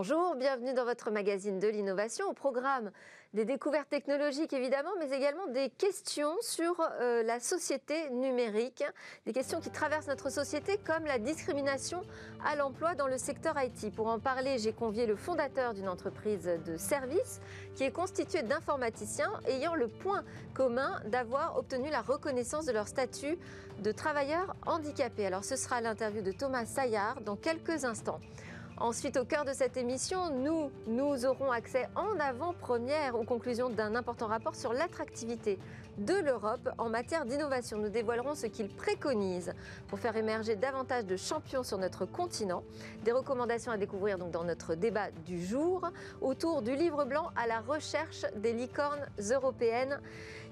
[0.00, 2.92] Bonjour, bienvenue dans votre magazine de l'innovation au programme
[3.34, 8.84] des découvertes technologiques évidemment, mais également des questions sur euh, la société numérique,
[9.26, 12.02] des questions qui traversent notre société comme la discrimination
[12.44, 13.92] à l'emploi dans le secteur IT.
[13.92, 17.40] Pour en parler, j'ai convié le fondateur d'une entreprise de services
[17.74, 20.22] qui est constituée d'informaticiens ayant le point
[20.54, 23.36] commun d'avoir obtenu la reconnaissance de leur statut
[23.82, 25.26] de travailleurs handicapés.
[25.26, 28.20] Alors ce sera l'interview de Thomas Saillard dans quelques instants.
[28.80, 33.96] Ensuite, au cœur de cette émission, nous, nous aurons accès en avant-première aux conclusions d'un
[33.96, 35.58] important rapport sur l'attractivité
[35.98, 37.78] de l'Europe en matière d'innovation.
[37.78, 39.52] Nous dévoilerons ce qu'il préconise
[39.88, 42.62] pour faire émerger davantage de champions sur notre continent.
[43.04, 45.90] Des recommandations à découvrir donc dans notre débat du jour
[46.20, 49.98] autour du livre blanc à la recherche des licornes européennes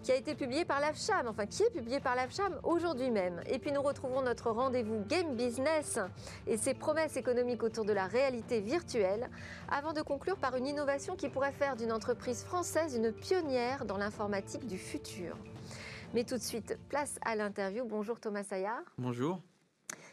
[0.06, 3.41] qui a été publié par l'AFCHAM, enfin qui est publié par l'AFCHAM aujourd'hui même.
[3.46, 5.98] Et puis nous retrouvons notre rendez-vous Game Business
[6.46, 9.29] et ses promesses économiques autour de la réalité virtuelle,
[9.68, 13.96] avant de conclure par une innovation qui pourrait faire d'une entreprise française une pionnière dans
[13.96, 15.37] l'informatique du futur.
[16.15, 17.85] Mais tout de suite, place à l'interview.
[17.85, 18.85] Bonjour Thomas Saillard.
[18.98, 19.41] Bonjour.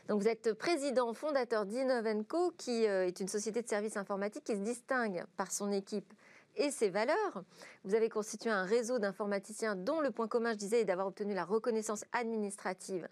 [0.08, 4.56] Donc vous êtes président fondateur d'Innovenco, qui euh, est une société de services informatiques qui
[4.56, 6.12] se distingue par son équipe
[6.56, 7.44] et ses valeurs.
[7.84, 11.34] Vous avez constitué un réseau d'informaticiens dont le point commun, je disais, est d'avoir obtenu
[11.34, 13.08] la reconnaissance administrative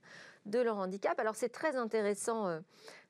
[0.45, 1.20] de leur handicap.
[1.20, 2.59] Alors c'est très intéressant euh,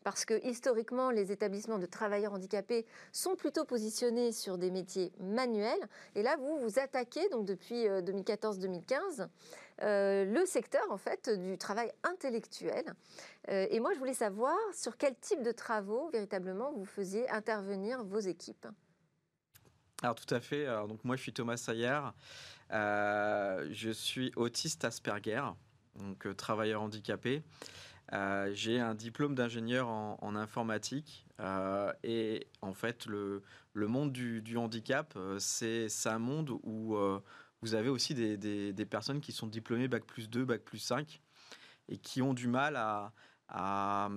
[0.03, 5.87] parce que historiquement, les établissements de travailleurs handicapés sont plutôt positionnés sur des métiers manuels.
[6.15, 9.27] Et là, vous vous attaquez, donc depuis 2014-2015, euh,
[9.83, 12.93] euh, le secteur en fait du travail intellectuel.
[13.47, 18.19] et moi, je voulais savoir sur quel type de travaux véritablement vous faisiez intervenir vos
[18.19, 18.67] équipes.
[20.01, 20.65] Alors tout à fait.
[20.87, 21.99] Donc moi je suis Thomas Sayer.
[22.71, 25.43] Euh, je suis autiste Asperger,
[25.95, 27.43] donc euh, travailleur handicapé.
[28.13, 31.25] Euh, j'ai un diplôme d'ingénieur en, informatique
[32.03, 33.41] et en fait le,
[33.73, 36.95] le monde du, handicap c'est un monde où
[37.61, 41.21] vous avez aussi des, des, personnes qui sont diplômées bac plus 2, bac plus 5
[41.89, 43.13] et qui ont du mal à,
[43.47, 44.09] à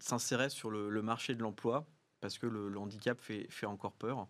[0.00, 1.86] s'insérer sur le, marché de l'emploi
[2.20, 4.28] parce que le, le handicap fait, fait encore peur.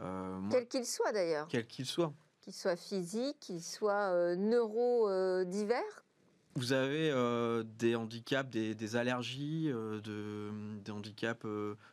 [0.00, 1.46] Euh, quel qu'il soit d'ailleurs.
[1.48, 2.12] Quel qu'il soit.
[2.40, 6.04] Qu'il soit physique, qu'il soit euh, neuro euh, divers.
[6.56, 7.10] Vous avez
[7.64, 10.52] des handicaps, des, allergies, de,
[10.84, 11.44] des handicaps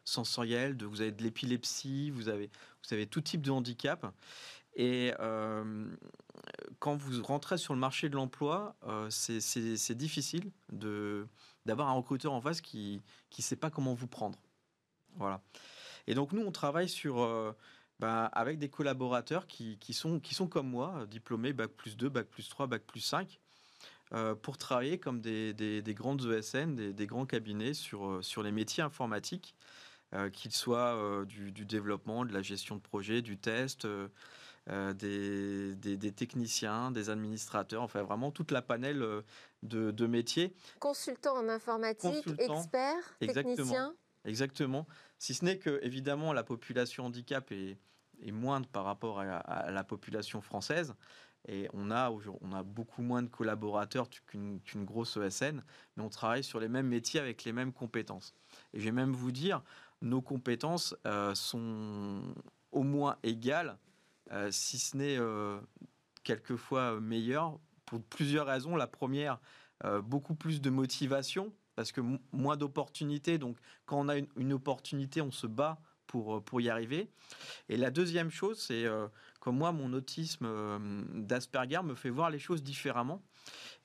[0.05, 2.47] sensoriels, de, vous avez de l'épilepsie, vous avez,
[2.83, 4.05] vous avez tout type de handicap.
[4.75, 5.13] Et
[6.77, 8.75] quand vous rentrez sur le marché de l'emploi,
[9.09, 10.51] c'est difficile
[11.65, 13.01] d'avoir un recruteur en face qui
[13.35, 14.37] ne sait pas comment vous prendre.
[15.15, 15.41] Voilà.
[16.05, 17.17] Et donc nous, on travaille sur
[18.01, 22.25] bah, avec des collaborateurs qui, sont, qui sont comme moi, diplômés Bac plus 2, Bac
[22.25, 23.39] plus 3, Bac plus 5,
[24.13, 28.81] euh, pour travailler comme des, grandes ESN, des, grands cabinets sur, euh, sur les métiers
[28.81, 29.53] informatiques,
[30.15, 33.87] euh, qu'ils soient du, développement, de la gestion de projet, du test,
[34.67, 39.05] des, techniciens, des administrateurs, enfin vraiment toute la panel
[39.61, 40.55] de, métiers.
[40.79, 43.93] Consultant en informatique, expert, technicien
[44.25, 44.87] Exactement.
[45.17, 47.77] Si ce n'est que, évidemment, la population handicap est,
[48.21, 50.93] est moindre par rapport à, la population française.
[51.47, 52.11] Et on a,
[52.41, 55.63] on a beaucoup moins de collaborateurs qu'une grosse ESN,
[55.97, 58.35] mais on travaille sur les mêmes métiers avec les mêmes compétences.
[58.73, 59.63] Et je vais même vous dire,
[60.01, 62.21] nos compétences euh, sont
[62.71, 63.77] au moins égales,
[64.31, 65.59] euh, si ce n'est euh,
[66.23, 68.75] quelquefois meilleures, pour plusieurs raisons.
[68.75, 69.39] La première,
[70.03, 72.01] beaucoup plus de motivation, parce que
[72.31, 73.37] moins d'opportunités.
[73.37, 77.09] Donc, quand on a une opportunité, on se bat pour, euh, pour y arriver.
[77.69, 79.07] Et la deuxième chose, c'est euh,
[79.39, 83.23] comme moi, mon autisme euh, d'Asperger me fait voir les choses différemment,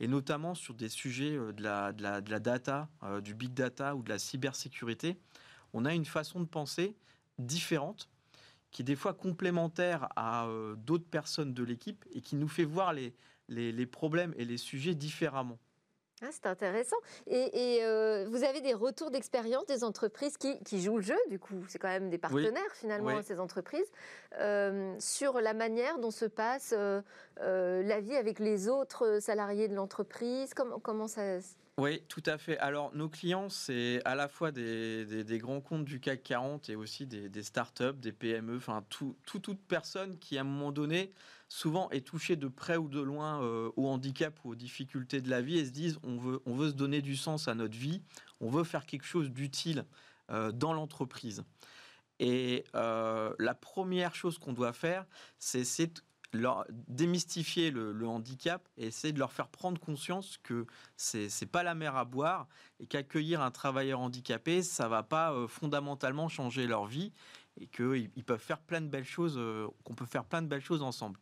[0.00, 2.88] et notamment sur des sujets de la, data,
[3.22, 5.16] du big data ou de la cybersécurité.
[5.72, 6.96] On a une façon de penser
[7.38, 8.10] différente
[8.70, 12.92] qui est des fois complémentaire à d'autres personnes de l'équipe et qui nous fait voir
[12.92, 15.58] les problèmes et les sujets différemment.
[16.22, 16.96] Ah, c'est intéressant.
[17.26, 21.62] Et, euh, vous avez des retours d'expérience des entreprises qui, jouent le jeu, du coup,
[21.68, 23.90] c'est quand même des partenaires finalement, ces entreprises,
[24.38, 27.02] euh, sur la manière dont se passe euh,
[27.36, 30.54] la vie avec les autres salariés de l'entreprise.
[30.54, 31.38] Comment, comment ça
[31.78, 32.58] oui, tout à fait.
[32.58, 37.06] Alors, nos clients, c'est à la fois des, grands comptes du CAC 40 et aussi
[37.06, 41.12] des, des startups, des PME, enfin, tout, toute personne qui, à un moment donné,
[41.48, 45.30] souvent est touchée de près ou de loin euh, au handicap ou aux difficultés de
[45.30, 47.76] la vie et se disent on veut, on veut se donner du sens à notre
[47.76, 48.02] vie,
[48.40, 49.84] on veut faire quelque chose d'utile
[50.30, 51.44] euh, dans l'entreprise.
[52.18, 55.04] Et euh, la première chose qu'on doit faire,
[55.38, 55.64] c'est
[56.32, 61.62] leur démystifier le, handicap et essayer de leur faire prendre conscience que c'est n'est pas
[61.62, 62.46] la mer à boire
[62.80, 67.12] et qu'accueillir un travailleur handicapé, ça va pas euh, fondamentalement changer leur vie
[67.58, 69.40] et qu'ils peuvent faire plein de belles choses,
[69.84, 71.18] qu'on peut faire plein de belles choses ensemble.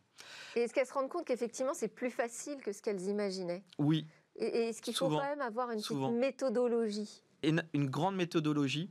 [0.56, 3.62] Et est-ce qu'elles se rendent compte qu'effectivement c'est plus facile que ce qu'elles imaginaient?
[3.79, 4.06] Oui.
[4.37, 7.23] Et, est-ce qu'il faut quand même avoir une petite méthodologie?
[7.45, 8.91] Une, une, grande méthodologie.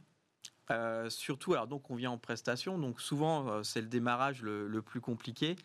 [1.09, 5.55] surtout, alors donc on vient en prestation, donc souvent c'est le démarrage le, plus compliqué.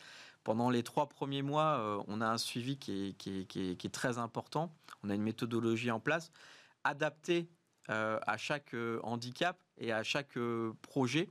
[0.48, 4.74] Pendant les trois premiers mois, on a un suivi qui est, très important.
[5.02, 6.32] On a une méthodologie en place,
[6.84, 7.50] adaptée
[7.88, 10.38] à chaque handicap et à chaque
[10.80, 11.28] projet.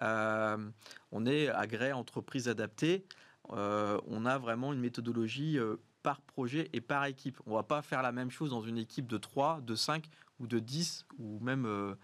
[0.00, 3.04] on est agréé entreprise adaptée.
[3.50, 5.56] on a vraiment une méthodologie
[6.02, 7.40] par projet et par équipe.
[7.46, 10.08] On ne va pas faire la même chose dans une équipe de 3, de 5
[10.40, 11.94] ou de 10 ou même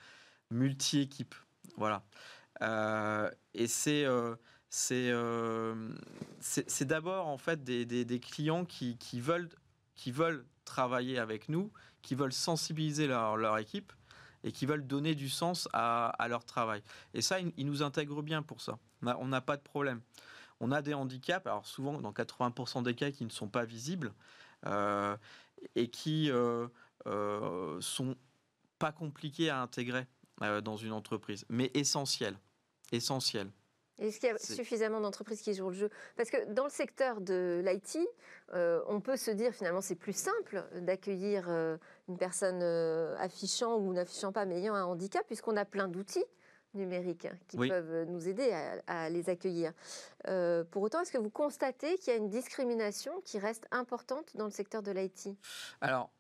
[0.53, 1.35] multi-équipe.
[1.77, 2.05] Voilà.
[3.53, 4.37] et c'est euh,
[4.79, 5.11] c'est
[6.85, 9.49] d'abord en fait des, clients qui, veulent,
[9.95, 13.93] qui veulent travailler avec nous, qui veulent sensibiliser leur, équipe
[14.45, 16.83] et qui veulent donner du sens à, leur travail.
[17.15, 18.79] Et ça, ils, nous intègrent bien pour ça.
[19.03, 20.03] On n'a pas de problème.
[20.61, 24.13] On a des handicaps, alors souvent dans 80% des cas qui ne sont pas visibles
[24.67, 25.17] euh,
[25.75, 26.69] et qui euh,
[27.07, 28.15] euh, sont
[28.79, 30.07] pas compliqués à intégrer
[30.63, 32.39] dans une entreprise, mais essentiels.
[32.93, 33.51] Essentiels.
[33.99, 35.91] Est-ce qu'il y a suffisamment d'entreprises qui jouent le jeu?
[36.17, 37.99] Parce que dans le secteur de l'IT,
[38.53, 41.79] euh, on peut se dire finalement c'est plus simple d'accueillir euh,
[42.09, 46.25] une personne euh, affichant ou n'affichant pas mais ayant un handicap puisqu'on a plein d'outils
[46.75, 48.53] numériques qui peuvent nous aider
[48.87, 49.73] à, les accueillir.
[50.71, 54.45] pour autant, est-ce que vous constatez qu'il y a une discrimination qui reste importante dans
[54.45, 55.31] le secteur de l'IT
[55.81, 56.11] Alors,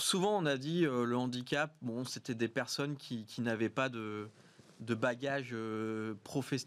[0.00, 4.30] souvent on a dit le handicap, bon, c'était des personnes qui n'avaient pas de
[4.80, 6.14] de bagages euh,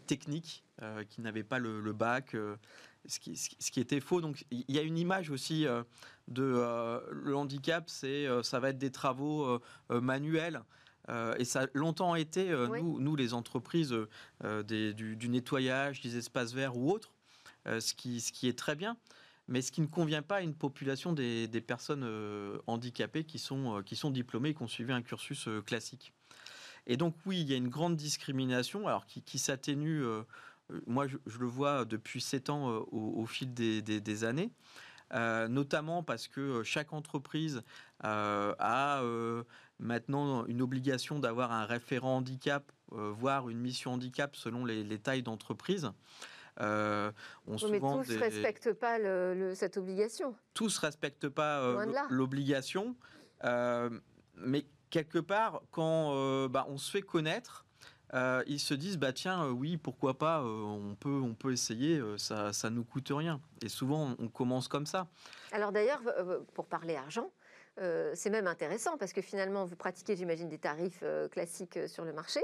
[0.06, 2.56] techniques, euh, qui n'avaient pas le, bac, euh,
[3.06, 4.20] ce, qui, ce, qui, était faux.
[4.20, 5.66] Donc il y a une image aussi
[6.28, 9.60] de le handicap, c'est ça va être des travaux
[9.90, 10.62] manuels.
[11.38, 13.94] et ça a longtemps été, nous, nous, les entreprises,
[14.64, 17.12] des, du, nettoyage, des espaces verts ou autres,
[17.66, 18.96] ce, qui, ce qui est très bien
[19.48, 22.08] mais ce qui ne convient pas à une population des, des personnes
[22.68, 26.14] handicapées qui sont, qui sont diplômées et qui ont suivi un cursus classique.
[26.86, 30.02] Et donc oui, il y a une grande discrimination, alors qui, s'atténue.
[30.02, 30.22] Euh,
[30.70, 34.50] euh, moi, je, le vois depuis sept ans euh, au, fil des, années.
[35.12, 37.62] notamment parce que chaque entreprise
[38.00, 39.02] a
[39.78, 45.90] maintenant une obligation d'avoir un référent handicap, voire une mission handicap selon les, tailles d'entreprise.
[46.58, 47.12] on
[47.46, 48.98] mais tous ne respectent pas
[49.54, 50.34] cette obligation.
[50.54, 52.96] Tous ne respectent pas l'obligation.
[53.42, 57.64] mais quelque part, quand euh, bah, on se fait connaître,
[58.14, 61.98] euh, ils se disent bah tiens euh, oui pourquoi pas on peut on peut essayer
[62.18, 65.08] ça ça nous coûte rien et souvent on commence comme ça.
[65.50, 66.02] Alors d'ailleurs
[66.52, 67.30] pour parler argent
[67.78, 72.40] c'est même intéressant parce que finalement vous pratiquez j'imagine des tarifs classiques sur le marché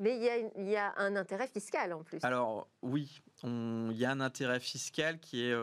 [0.00, 2.18] mais il y, a, il y, a, un intérêt fiscal en plus.
[2.24, 5.54] Alors oui il y a un intérêt fiscal qui est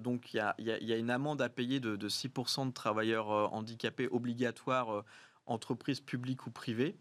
[0.00, 3.28] donc il y, a, y, a, une amende à payer de, de 6% de travailleurs
[3.54, 5.04] handicapés obligatoire
[5.48, 6.96] entreprise publique ou privée.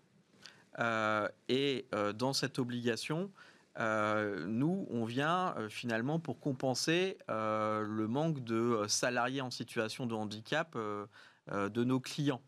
[0.80, 3.32] Euh, et euh, dans cette obligation,
[3.80, 10.76] euh, nous, on vient finalement pour compenser le manque de salariés en situation de handicap
[10.76, 12.42] de nos clients.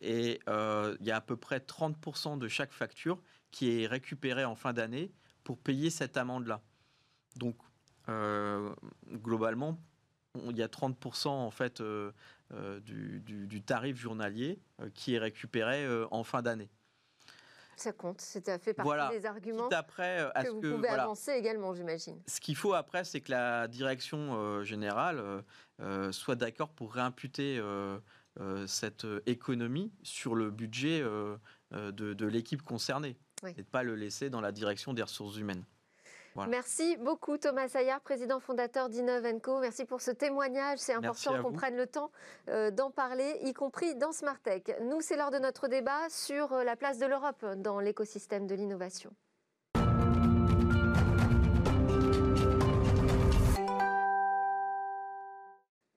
[0.00, 3.20] Et il y a à peu près 30% de chaque facture
[3.52, 5.12] qui est récupérée en fin d'année
[5.44, 6.60] pour payer cette amende-là.
[7.36, 7.56] Donc,
[8.08, 9.78] globalement,
[10.50, 11.80] il y a 30% en fait
[12.54, 16.70] euh, du, tarif journalier euh, qui est récupéré euh, en fin d'année.
[17.76, 22.22] Ça compte, c'est fait partie des arguments après, que vous pouvez avancer également, j'imagine.
[22.26, 25.44] Ce qu'il faut après, c'est que la direction générale
[26.10, 27.60] soit d'accord pour réimputer
[28.66, 31.02] cette économie sur le budget
[31.72, 35.64] de, l'équipe concernée et de ne pas le laisser dans la direction des ressources humaines.
[36.48, 39.60] Merci beaucoup Thomas Sayard, président fondateur d'Innov Co.
[39.60, 40.78] Merci pour ce témoignage.
[40.78, 42.10] C'est important qu'on prenne le temps
[42.48, 44.62] euh, d'en parler, y compris dans Smart Tech.
[44.82, 48.54] Nous, c'est l'heure de notre débat sur euh, la place de l'Europe dans l'écosystème de
[48.54, 49.12] l'innovation.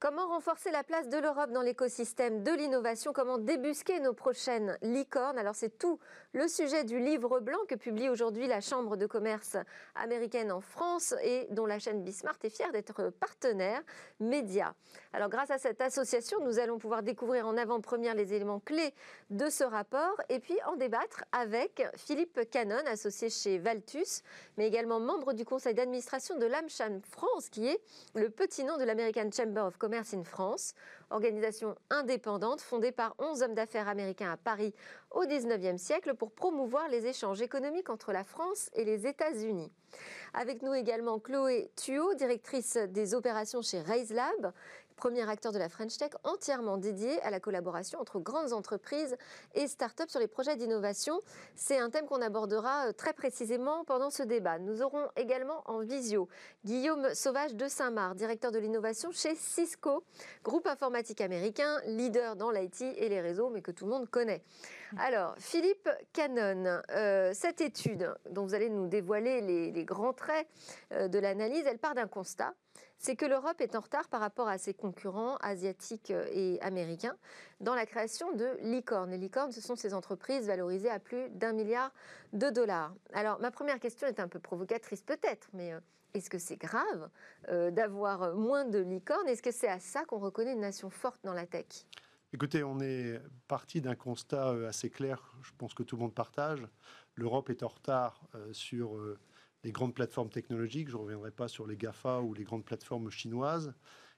[0.02, 3.12] Comment renforcer la place de l'Europe dans l'écosystème de l'innovation?
[3.12, 5.38] Comment débusquer nos prochaines licornes?
[5.38, 6.00] Alors c'est tout
[6.32, 9.58] le sujet du livre blanc que publie aujourd'hui la Chambre de commerce
[9.96, 13.82] américaine en France et dont la chaîne Bismart est fière d'être partenaire
[14.22, 14.74] média.
[15.12, 18.94] Alors grâce à cette association, nous allons pouvoir découvrir en avant-première les éléments clés
[19.32, 24.24] de ce rapport et puis en débattre avec Philippe Canon, associé chez Valtus,
[24.56, 27.82] mais également membre du conseil d'administration de l'AmCham France, qui est
[28.16, 30.76] le petit nom de l'American Chamber of Commerce Commerce in France,
[31.10, 34.72] organisation indépendante fondée par 11 hommes d'affaires américains à Paris
[35.10, 39.72] au 19e siècle pour promouvoir les échanges économiques entre la France et les États-Unis.
[40.36, 44.54] Avec nous également Chloé Thuot, directrice des opérations chez RaiseLab,
[45.00, 49.16] premier acteur de la French Tech entièrement dédié à la collaboration entre grandes entreprises
[49.56, 51.22] et start-up sur les projets d'innovation.
[51.56, 54.60] C'est un thème qu'on abordera euh, très précisément pendant ce débat.
[54.60, 56.28] Nous aurons également en visio
[56.66, 60.04] Guillaume Sauvage de Saint-Marc, directeur de l'innovation chez Cisco,
[60.44, 64.44] groupe informatique américain, leader dans l'IT et les réseaux, mais que tout le monde connaît.
[64.98, 70.48] Alors, Philippe Cannon, euh, cette étude dont vous allez nous dévoiler les, grands traits
[70.92, 72.54] euh, de l'analyse, elle part d'un constat
[73.00, 77.16] c'est que l'Europe est en retard par rapport à ses concurrents asiatiques euh, et américains
[77.62, 79.12] dans la création de licornes.
[79.12, 81.92] Les licornes, ce sont ces entreprises valorisées à plus d'un milliard
[82.34, 82.94] de dollars.
[83.14, 85.80] Alors, ma première question est un peu provocatrice peut-être, mais euh,
[86.14, 87.10] est-ce que c'est grave
[87.48, 89.28] euh, d'avoir moins de licornes?
[89.28, 91.86] Est-ce que c'est à ça qu'on reconnaît une nation forte dans la tech?
[92.34, 96.68] Écoutez, on est parti d'un constat assez clair, je pense que tout le monde partage.
[97.16, 98.22] L'Europe est en retard
[98.52, 99.00] sur
[99.64, 100.90] les grandes plateformes technologiques.
[100.90, 103.74] Je ne reviendrai pas sur les GAFA ou les grandes plateformes chinoises.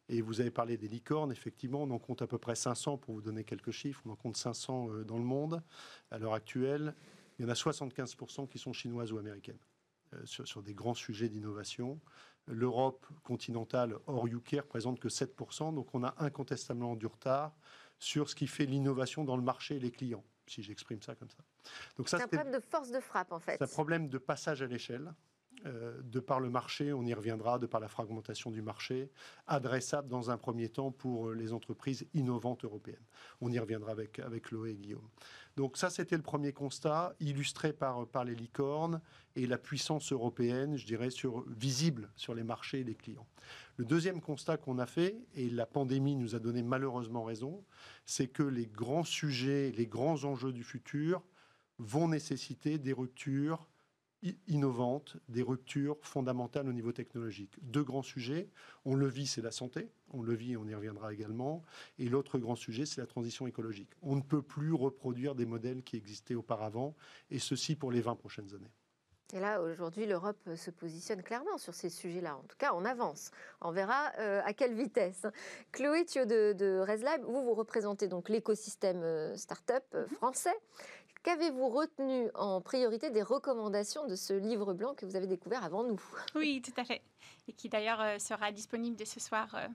[0.09, 1.31] Et vous avez parlé des licornes.
[1.31, 4.01] Effectivement, on en compte à peu près 500 pour vous donner quelques chiffres.
[4.05, 5.61] On en compte 500 euh, dans le monde
[6.09, 6.95] à l'heure actuelle.
[7.39, 9.59] Il y en a 75% qui sont chinoises ou américaines
[10.13, 11.99] euh, sur, des grands sujets d'innovation.
[12.47, 15.73] L'Europe continentale hors UK représente que 7%.
[15.73, 17.55] Donc on a incontestablement du retard
[17.99, 21.29] sur ce qui fait l'innovation dans le marché et les clients, si j'exprime ça comme
[21.29, 21.43] ça.
[22.05, 23.57] c'est un problème de force de frappe en fait.
[23.59, 25.13] C'est un problème de passage à l'échelle.
[25.65, 29.11] Euh, de par le marché, on y reviendra, de par la fragmentation du marché,
[29.45, 33.05] adressable dans un premier temps pour euh, les entreprises innovantes européennes.
[33.41, 35.07] On y reviendra avec, avec Chloé et Guillaume.
[35.57, 39.01] Donc ça, c'était le premier constat, illustré par, par les licornes
[39.35, 43.27] et la puissance européenne, je dirais, sur, visible sur les marchés et les clients.
[43.77, 47.63] Le deuxième constat qu'on a fait, et la pandémie nous a donné malheureusement raison,
[48.05, 51.21] c'est que les grands sujets, les grands enjeux du futur
[51.77, 53.67] vont nécessiter des ruptures
[54.47, 57.57] innovantes, des ruptures fondamentales au niveau technologique.
[57.61, 58.49] Deux grands sujets.
[58.85, 59.89] On le vit, c'est la santé.
[60.09, 61.63] On le vit, on y reviendra également.
[61.97, 63.91] Et l'autre grand sujet, c'est la transition écologique.
[64.01, 66.95] On ne peut plus reproduire des modèles qui existaient auparavant,
[67.29, 68.71] et ceci pour les 20 prochaines années.
[69.33, 72.35] Et là, aujourd'hui, l'Europe se positionne clairement sur ces sujets-là.
[72.35, 73.31] En tout cas, on avance.
[73.61, 75.25] On verra euh, à quelle vitesse.
[75.71, 80.55] Chloé Thio de, de ResLab, vous, vous représentez donc l'écosystème euh, start-up euh, français.
[81.23, 85.83] Qu'avez-vous retenu en priorité des recommandations de ce livre blanc que vous avez découvert avant
[85.83, 86.01] nous?
[86.35, 87.03] Oui, tout à fait.
[87.47, 89.67] Et qui d'ailleurs euh, sera disponible dès ce soir euh,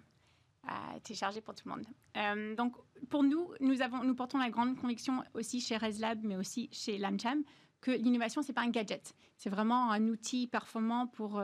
[0.66, 1.86] à télécharger pour tout le monde.
[2.16, 2.74] Euh, donc,
[3.10, 6.98] pour nous, nous, avons, nous portons la grande conviction aussi chez ResLab, mais aussi chez
[6.98, 7.44] LAMCHAM,
[7.80, 9.14] que l'innovation, ce n'est pas un gadget.
[9.36, 11.40] C'est vraiment un outil performant pour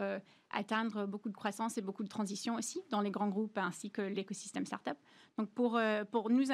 [0.50, 4.02] atteindre beaucoup de croissance et beaucoup de transition aussi dans les grands groupes ainsi que
[4.02, 4.96] l'écosystème startup.
[5.36, 5.78] Donc, pour,
[6.10, 6.44] pour nous,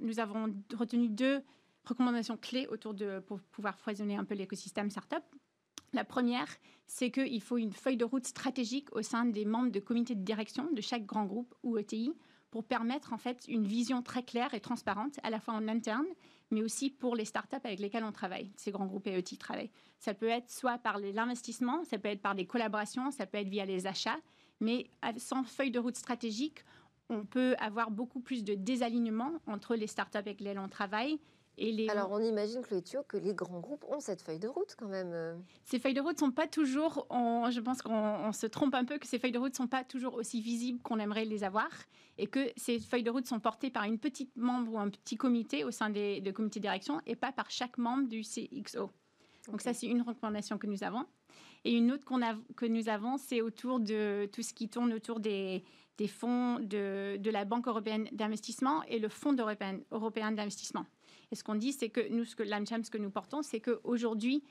[0.00, 1.44] nous avons retenu deux
[1.86, 5.22] recommandations clés autour de, pour pouvoir foisonner un peu l'écosystème startup.
[5.92, 6.48] La première,
[6.86, 10.22] c'est qu'il faut une feuille de route stratégique au sein des membres de comité de
[10.22, 12.12] direction de chaque grand groupe ou ETI
[12.50, 16.06] pour permettre en fait une vision très claire et transparente à la fois en interne,
[16.50, 19.70] mais aussi pour les startups avec lesquelles on travaille, ces grands groupes et ETI travaillent.
[19.98, 23.48] Ça peut être soit par l'investissement, ça peut être par des collaborations, ça peut être
[23.48, 24.18] via les achats,
[24.60, 26.64] mais sans feuille de route stratégique,
[27.08, 31.20] on peut avoir beaucoup plus de désalignement entre les startups avec lesquelles on travaille
[31.88, 35.42] alors, on imagine, que que les grands groupes ont cette feuille de route quand même.
[35.64, 39.06] Ces feuilles de route sont pas toujours, je pense qu'on se trompe un peu, que
[39.06, 41.70] ces feuilles de route sont pas toujours aussi visibles qu'on aimerait les avoir,
[42.18, 45.16] et que ces feuilles de route sont portées par une petite membre ou un petit
[45.16, 48.90] comité au sein des, de comités de direction, et pas par chaque membre du CXO.
[49.48, 51.06] Donc ça, c'est une recommandation que nous avons.
[51.64, 54.92] Et une autre qu'on a, que nous avons, c'est autour de tout ce qui tourne
[54.92, 55.64] autour des,
[55.98, 60.86] des fonds de, de, la Banque européenne d'investissement et le Fonds européen, européen d'investissement.
[61.32, 63.60] Et ce qu'on dit, c'est que nous, ce que l'AMCHAM, ce que nous portons, c'est
[63.60, 64.44] qu'aujourd'hui,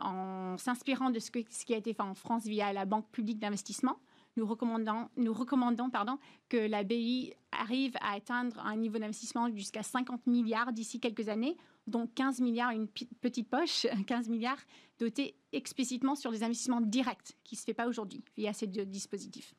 [0.00, 3.98] en s'inspirant de ce, qui a été fait en France via la Banque publique d'investissement,
[4.36, 6.18] nous recommandons, nous recommandons pardon,
[6.48, 11.56] que la BI arrive à atteindre un niveau d'investissement jusqu'à 50 milliards d'ici quelques années,
[11.86, 14.60] dont 15 milliards, une petite poche, 15 milliards
[14.98, 18.86] dotés explicitement sur des investissements directs, qui ne se fait pas aujourd'hui via ces deux
[18.86, 19.54] dispositifs.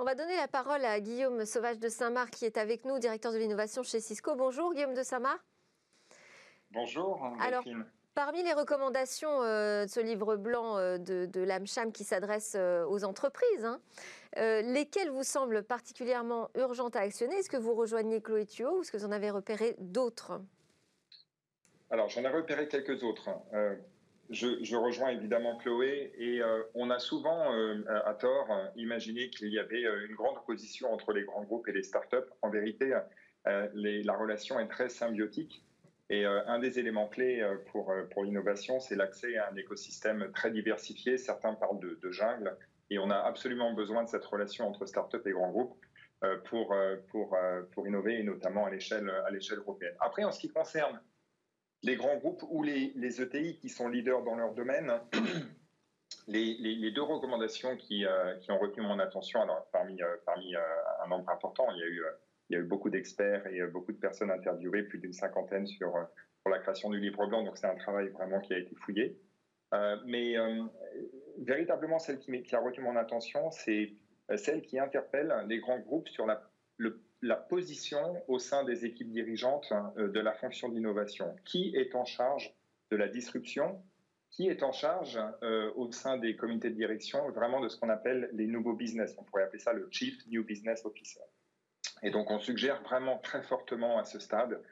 [0.00, 3.34] On va donner la parole à Guillaume Sauvage de Saint-Marc qui est avec nous, directeur
[3.34, 4.34] de l'innovation chez Cisco.
[4.34, 5.42] Bonjour Guillaume de Saint-Marc.
[6.70, 7.22] Bonjour.
[7.38, 7.62] Alors,
[8.14, 13.04] parmi les recommandations euh, de ce livre blanc euh, de, l'AMCHAM qui s'adresse euh, aux
[13.04, 13.78] entreprises, hein,
[14.62, 17.34] lesquelles vous semblent particulièrement urgentes à actionner?
[17.34, 20.40] Est-ce que vous rejoignez Chloé Thuot ou est-ce que vous en avez repéré d'autres?
[21.90, 23.28] Alors, j'en ai repéré quelques autres.
[24.30, 29.58] Je, rejoins évidemment Chloé et euh, on a souvent, euh, à tort, imaginé qu'il y
[29.58, 32.16] avait une grande opposition entre les grands groupes et les startups.
[32.40, 32.96] En vérité,
[33.44, 35.64] la relation est très symbiotique
[36.10, 41.18] et un des éléments clés pour, pour l'innovation, c'est l'accès à un écosystème très diversifié.
[41.18, 42.56] Certains parlent de, de, jungle
[42.88, 45.74] et on a absolument besoin de cette relation entre startups et grands groupes
[46.44, 46.76] pour,
[47.10, 47.36] pour,
[47.72, 49.10] pour innover et notamment à l'échelle
[49.58, 49.94] européenne.
[49.98, 51.00] Après, en ce qui concerne
[51.82, 54.92] les grands groupes ou les, ETI qui sont leaders dans leur domaine,
[56.28, 61.08] les, deux recommandations qui, euh, qui, ont retenu mon attention, alors parmi, euh, euh, un
[61.08, 61.78] nombre important, il
[62.50, 65.92] y a eu, beaucoup d'experts et beaucoup de personnes interviewées, plus d'une cinquantaine sur,
[66.42, 69.20] pour la création du livre blanc, donc c'est un travail vraiment qui a été fouillé.
[70.04, 70.34] mais
[71.38, 73.94] véritablement, celle qui, a retenu mon attention, c'est
[74.36, 76.26] celle qui interpelle les grands groupes sur
[76.76, 81.34] le la position au sein des équipes dirigeantes euh, de la fonction d'innovation.
[81.44, 82.54] Qui est en charge
[82.90, 83.82] de la disruption?
[84.30, 87.88] Qui est en charge euh, au sein des comités de direction vraiment de ce qu'on
[87.88, 89.14] appelle les nouveaux business?
[89.18, 91.20] On pourrait appeler ça le Chief New Business Officer.
[92.02, 94.62] Et donc on suggère vraiment très fortement à ce stade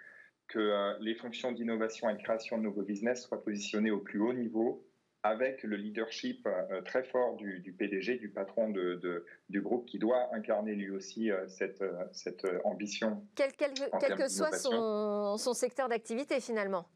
[0.46, 4.20] que euh, les fonctions d'innovation et de création de nouveaux business soient positionnées au plus
[4.20, 4.87] haut niveau
[5.28, 10.34] avec le leadership euh, très fort du, PDG, du patron de, du groupe, qui doit
[10.34, 13.22] incarner lui aussi euh, cette, euh, cette ambition.
[13.34, 13.72] Quel, quel,
[14.16, 16.88] que soit son, son secteur d'activité finalement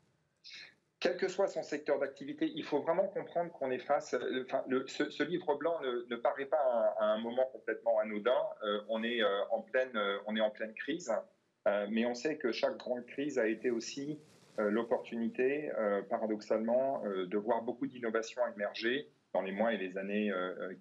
[1.01, 4.15] quel que soit son secteur d'activité, il faut vraiment comprendre qu'on est face.
[4.45, 8.39] Enfin, le, ce, livre blanc ne, paraît pas à, un moment complètement anodin.
[8.89, 9.21] on, est,
[9.51, 9.91] en pleine,
[10.29, 11.13] on est en pleine crise,
[11.91, 14.21] mais on sait que chaque grande crise a été aussi
[14.59, 20.31] l'opportunité, euh, paradoxalement, euh, de voir beaucoup d'innovations émerger dans les mois et les années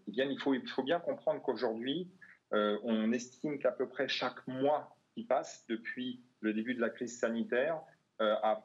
[0.03, 0.31] qui viennent.
[0.31, 2.11] Il faut, bien comprendre qu'aujourd'hui,
[2.51, 7.17] on estime qu'à peu près chaque mois qui passe depuis le début de la crise
[7.17, 7.79] sanitaire
[8.19, 8.61] a,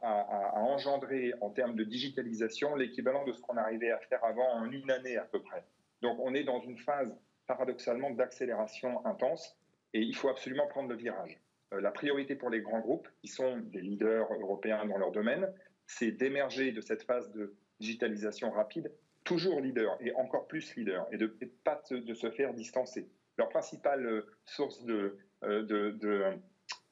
[0.57, 4.91] engendré en termes de digitalisation l'équivalent de ce qu'on arrivait à faire avant en une
[4.91, 5.65] année à peu près.
[6.03, 9.57] Donc on est dans une phase paradoxalement d'accélération intense
[9.95, 11.41] et il faut absolument prendre le virage.
[11.73, 15.53] Euh, la priorité pour les grands groupes, qui sont des leaders européens dans leur domaine,
[15.87, 18.93] c'est d'émerger de cette phase de digitalisation rapide,
[19.25, 21.27] toujours leader et encore plus leader, et de
[21.65, 23.09] pas de se faire distancer.
[23.37, 26.23] Leur principale euh, source de, euh, de, de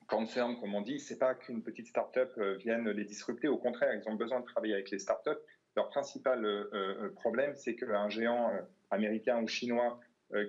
[0.08, 3.48] concern, comme on dit, c'est pas qu'une petite start-up vienne les disrupter.
[3.48, 5.40] Au contraire, ils ont besoin de travailler avec les start-up.
[5.76, 6.46] Leur principal
[7.16, 8.52] problème, c'est qu'un géant
[8.90, 9.98] américain ou chinois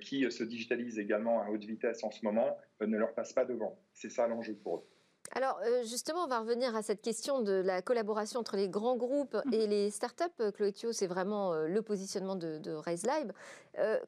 [0.01, 3.45] qui se digitalisent également à haute vitesse en ce moment euh, ne leur passe pas
[3.45, 3.77] devant.
[3.93, 4.83] C'est ça l'enjeu pour eux.
[5.31, 8.97] Alors euh, justement, on va revenir à cette question de la collaboration entre les grands
[8.97, 9.53] groupes mhm.
[9.53, 10.51] et les startups.
[10.53, 13.31] Chloé Thio, c'est vraiment le positionnement de, de Raise Live.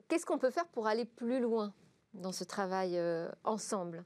[0.07, 1.73] Qu'est-ce qu'on peut faire pour aller plus loin
[2.13, 2.99] dans ce travail
[3.43, 4.05] ensemble?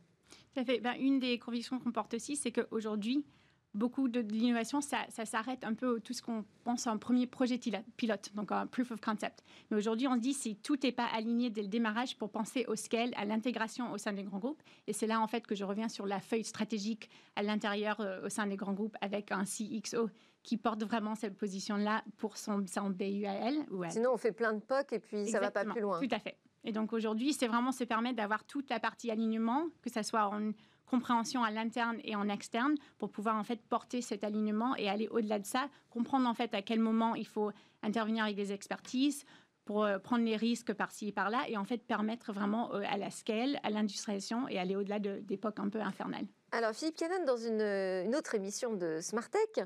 [0.65, 0.79] Fait.
[0.79, 3.25] Ben, une des convictions qu'on porte aussi, c'est qu'aujourd'hui,
[3.73, 7.59] beaucoup de, l'innovation, ça, s'arrête un peu tout ce qu'on pense un premier projet
[7.97, 9.43] pilote, donc un proof of concept.
[9.69, 12.65] Mais aujourd'hui, on se dit si tout n'est pas aligné dès le démarrage pour penser
[12.67, 14.61] au scale, à l'intégration au sein des grands groupes.
[14.87, 18.25] Et c'est là, en fait, que je reviens sur la feuille stratégique à l'intérieur, euh,
[18.25, 20.09] au sein des grands groupes, avec un CXO
[20.43, 23.53] qui porte vraiment cette position-là pour son, son BUAL.
[23.89, 25.99] Sinon, on fait plein de POC et puis ça ne va pas plus loin.
[25.99, 26.37] Tout à fait.
[26.63, 30.27] Et donc aujourd'hui, c'est vraiment se permettre d'avoir toute la partie alignement, que ce soit
[30.27, 30.51] en
[30.85, 35.07] compréhension à l'interne et en externe pour pouvoir en fait porter cet alignement et aller
[35.07, 39.25] au-delà de ça, comprendre en fait à quel moment il faut intervenir avec des expertises
[39.63, 42.97] pour euh, prendre les risques par-ci et par-là et en fait permettre vraiment euh, à
[42.97, 46.27] la scale, à l'industrialisation et aller au-delà d'époques un peu infernales.
[46.53, 49.61] Alors Philippe Cannon, dans une, autre émission de Smartech,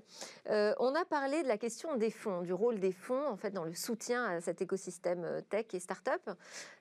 [0.52, 3.50] euh, on a parlé de la question des fonds, du rôle des fonds en fait
[3.50, 6.22] dans le soutien à cet écosystème euh, tech et start-up.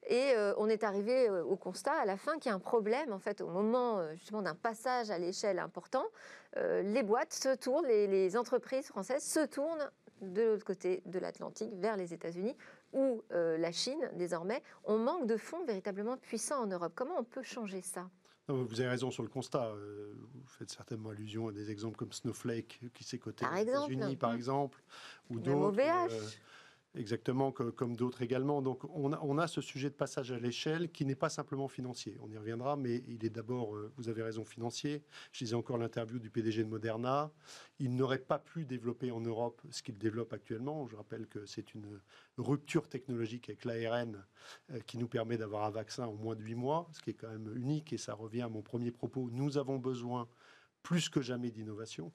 [0.07, 3.15] Et euh, on est arrivé au constat à la fin qu'il y a un problème
[3.15, 6.05] en fait au moment justement d'un passage à l'échelle important.
[6.55, 9.91] les boîtes se tournent, les, entreprises françaises se tournent
[10.21, 12.57] de l'autre côté de l'Atlantique vers les États-Unis
[12.93, 14.63] ou la Chine désormais.
[14.85, 16.93] On manque de fonds véritablement puissants en Europe.
[16.95, 18.07] Comment on peut changer ça?
[18.49, 19.67] Vous avez raison sur le constat.
[19.69, 23.49] Euh, vous faites certainement allusion à des exemples comme Snowflake, qui s'est coté aux
[23.89, 24.83] États-Unis, par exemple,
[25.31, 25.77] ou d'autres.
[26.97, 28.63] Exactement, comme d'autres également.
[28.63, 32.17] Donc on a, ce sujet de passage à l'échelle qui n'est pas simplement financier.
[32.23, 35.03] On y reviendra, mais il est d'abord, euh, vous avez raison, financier.
[35.33, 37.33] Je disais encore l'interview du PDG de Moderna.
[37.81, 40.87] Il n'aurait pas pu développer en Europe ce qu'il développe actuellement.
[40.87, 42.01] Je rappelle que c'est une
[42.39, 44.25] rupture technologique avec l'ARN
[44.71, 47.15] euh, qui nous permet d'avoir un vaccin en moins de 8 mois, ce qui est
[47.15, 49.31] quand même unique et ça revient à mon premier propos.
[49.33, 50.29] Nous avons besoin
[50.85, 52.13] plus que jamais d'innovation.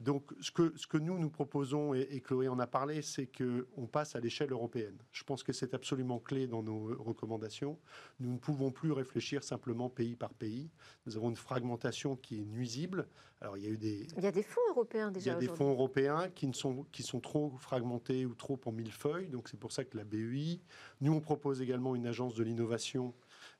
[0.00, 3.86] Donc, ce que, ce que nous, nous proposons, et, Chloé en a parlé, c'est qu'on
[3.86, 4.96] passe à l'échelle européenne.
[5.12, 7.78] Je pense que c'est absolument clé dans nos recommandations.
[8.20, 10.70] Nous ne pouvons plus réfléchir simplement pays par pays.
[11.06, 13.06] Nous avons une fragmentation qui est nuisible.
[13.40, 14.06] Alors, il y a eu des...
[14.16, 16.52] Il y a des fonds européens déjà Il y a des fonds européens qui, ne
[16.54, 19.28] sont, qui sont trop fragmentés ou trop en millefeuille.
[19.28, 20.60] Donc, c'est pour ça que la BEI...
[21.00, 23.14] Nous, on propose également une agence de l'innovation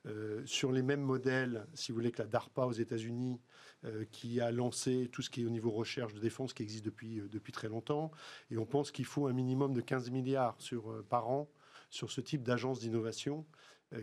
[0.07, 3.74] euh, sur les mêmes modèles, si vous voulez, que la DARPA aux États-Unis, euh,
[4.11, 7.19] qui a lancé tout ce qui est au niveau recherche de défense, qui existe depuis,
[7.19, 8.11] euh, depuis très longtemps.
[8.51, 11.49] Et on pense qu'il faut un minimum de 15 milliards sur, par an
[11.89, 13.45] sur ce type d'agence d'innovation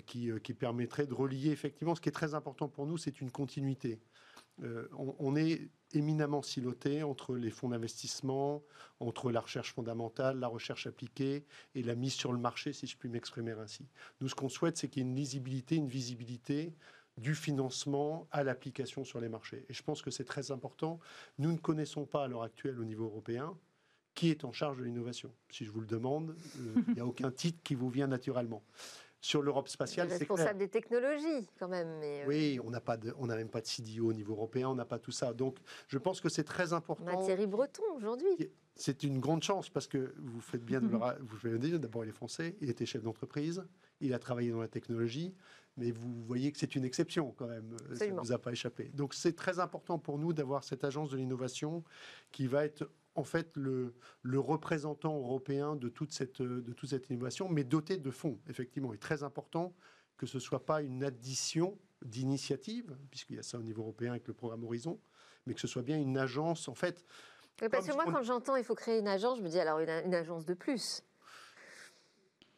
[0.07, 1.95] qui, qui, permettrait de relier effectivement.
[1.95, 4.01] Ce qui est très important pour nous, c'est une continuité.
[4.63, 4.87] Euh,
[5.19, 8.63] on, est éminemment siloté entre les fonds d'investissement,
[9.01, 12.97] entre la recherche fondamentale, la recherche appliquée et la mise sur le marché, si je
[12.97, 13.89] puis m'exprimer ainsi.
[14.21, 16.75] Nous, ce qu'on souhaite, c'est qu'il y ait une lisibilité, une visibilité
[17.19, 19.67] du financement à l'application sur les marchés.
[19.69, 20.99] Et je pense que c'est très important.
[21.39, 23.57] Nous ne connaissons pas à l'heure actuelle au niveau européen
[24.15, 25.33] qui est en charge de l'innovation.
[25.51, 28.63] Si je vous le demande, euh, il n'y a aucun titre qui vous vient naturellement
[29.23, 30.09] sur l'Europe spatiale.
[30.11, 32.01] C'est responsable des technologies, quand même.
[32.03, 34.75] Euh, oui, on n'a pas on n'a même pas de CDO au niveau européen, on
[34.75, 35.33] n'a pas tout ça.
[35.33, 37.05] Donc, je pense que c'est très important.
[37.07, 38.51] On a Thierry Breton aujourd'hui.
[38.75, 41.79] C'est une grande chance parce que vous faites bien de le vous faites dire.
[41.79, 43.65] D'abord, il est français, il était chef d'entreprise,
[44.01, 45.35] il a travaillé dans la technologie,
[45.77, 47.77] mais vous voyez que c'est une exception quand même.
[47.95, 48.91] Ça ne vous a pas échappé.
[48.95, 51.83] Donc, c'est très important pour nous d'avoir cette agence de l'innovation
[52.31, 57.49] qui va être en fait le, représentant européen de toute, cette, de toute cette innovation,
[57.49, 58.93] mais doté de fonds, effectivement.
[58.93, 59.75] Il est très important
[60.17, 64.13] que ce ne soit pas une addition d'initiatives, puisqu'il y a ça au niveau européen
[64.13, 65.01] avec le programme Horizon,
[65.47, 67.05] mais que ce soit bien une agence, en fait.
[67.71, 70.15] parce que moi, quand j'entends il faut créer une agence, je me dis alors une,
[70.15, 71.03] agence de plus.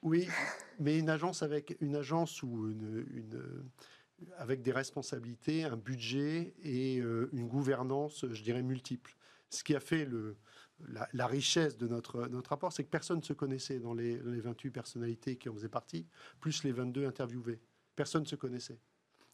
[0.05, 0.29] Oui,
[0.79, 3.05] mais une agence avec une agence ou une,
[4.37, 9.17] avec des responsabilités, un budget et euh, une gouvernance, je dirais, multiple
[9.55, 10.37] ce qui a fait le,
[11.13, 14.41] la, richesse de notre, notre rapport, c'est que personne ne se connaissait dans les, les
[14.41, 16.07] 28 personnalités qui en faisaient partie,
[16.41, 17.61] plus les 22 interviewés.
[17.97, 18.79] Personne ne se connaissait.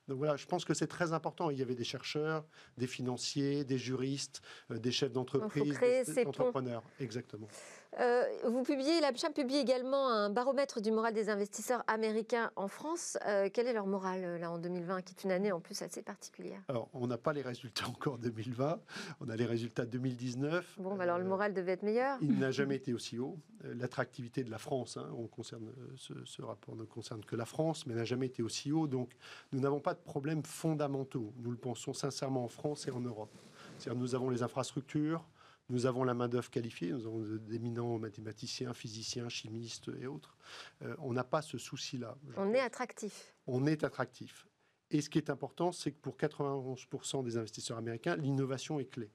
[0.09, 1.51] Donc voilà, je pense que c'est très important.
[1.51, 6.83] Il y avait des chercheurs, des financiers, des juristes, euh, des chefs d'entreprise, des, entrepreneurs.
[6.99, 7.49] Exactement.
[7.99, 13.19] Euh, vous publiez, l'APCHAM publie également un baromètre du moral des investisseurs américains en France.
[13.27, 15.83] Euh, quel est leur moral euh, là en 2020, qui est une année en plus
[15.83, 16.61] assez particulière?
[16.69, 18.81] Alors, on n'a pas les résultats encore 2020,
[19.21, 20.77] on a les résultats 2019.
[20.79, 22.17] Bon, bah alors le moral devait être meilleur.
[22.23, 23.39] Il n'a jamais été aussi haut.
[23.65, 27.87] L'attractivité de la France, hein, on concerne, ce, ce, rapport ne concerne que la France,
[27.87, 28.87] mais n'a jamais été aussi haut.
[28.87, 29.11] Donc,
[29.53, 31.33] nous n'avons pas de problèmes fondamentaux.
[31.39, 33.31] Nous le pensons sincèrement en France et en Europe.
[33.79, 35.25] C'est-à-dire, nous avons les infrastructures.
[35.71, 40.37] Nous avons la main-d'œuvre qualifiée, nous avons d'éminents mathématiciens, physiciens, chimistes et autres.
[40.83, 42.19] Euh, on n'a pas ce souci-là.
[42.37, 43.35] On est attractif.
[43.47, 44.49] On est attractif.
[44.91, 49.13] Et ce qui est important, c'est que pour 91% des investisseurs américains, l'innovation est clé.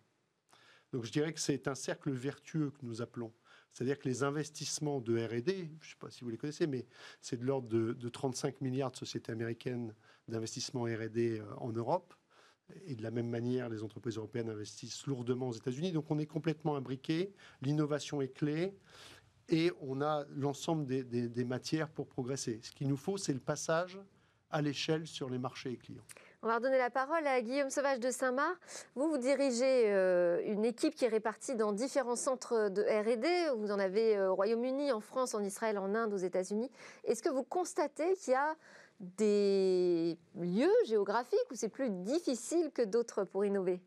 [0.93, 3.33] Donc je dirais que c'est un cercle vertueux que nous appelons.
[3.73, 6.87] C'est-à-dire que les investissements de RD, je ne sais pas si vous les connaissez, mais
[7.19, 9.93] c'est de l'ordre de, de, 35 milliards de sociétés américaines
[10.29, 12.13] d'investissement RD euh, en Europe.
[12.85, 15.91] Et de la même manière, les entreprises européennes investissent lourdement aux États-Unis.
[15.91, 17.33] Donc on est complètement imbriqué.
[17.61, 18.73] L'innovation est clé.
[19.49, 22.59] Et on a l'ensemble des, matières pour progresser.
[22.63, 23.99] Ce qu'il nous faut, c'est le passage
[24.49, 26.03] à l'échelle sur les marchés et clients.
[26.41, 28.57] On va redonner la parole à Guillaume Sauvage de Saint-Marc.
[28.95, 33.57] Vous, vous dirigez euh, une équipe qui est répartie dans différents centres de RD.
[33.59, 36.69] Vous en avez euh, au Royaume-Uni, en France, en Israël, en Inde, aux États-Unis.
[37.03, 38.55] Est-ce que vous constatez qu'il y a
[38.99, 43.81] des lieux géographiques où c'est plus difficile que d'autres pour innover?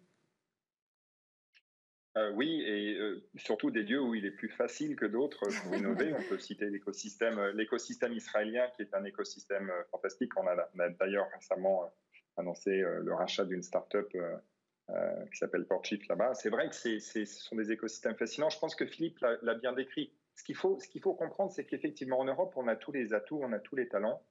[2.19, 5.75] Euh, oui, et euh, surtout des lieux où il est plus facile que d'autres pour
[5.77, 6.13] innover.
[6.15, 10.33] On peut citer l'écosystème, euh, israélien, qui est un écosystème fantastique.
[10.37, 11.93] On a, d'ailleurs récemment
[12.37, 16.35] annoncé le rachat d'une start-up qui s'appelle Portshift là-bas.
[16.35, 18.51] C'est vrai que ce sont des écosystèmes fascinants.
[18.51, 20.13] Je pense que Philippe l'a, bien décrit.
[20.35, 23.13] Ce qu'il faut, ce qu'il faut comprendre, c'est qu'effectivement en Europe, on a tous les
[23.13, 24.23] atouts, on a tous les talents.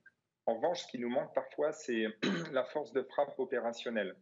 [0.48, 2.08] En revanche, ce qui nous manque parfois, c'est
[2.54, 4.16] la force de frappe opérationnelle.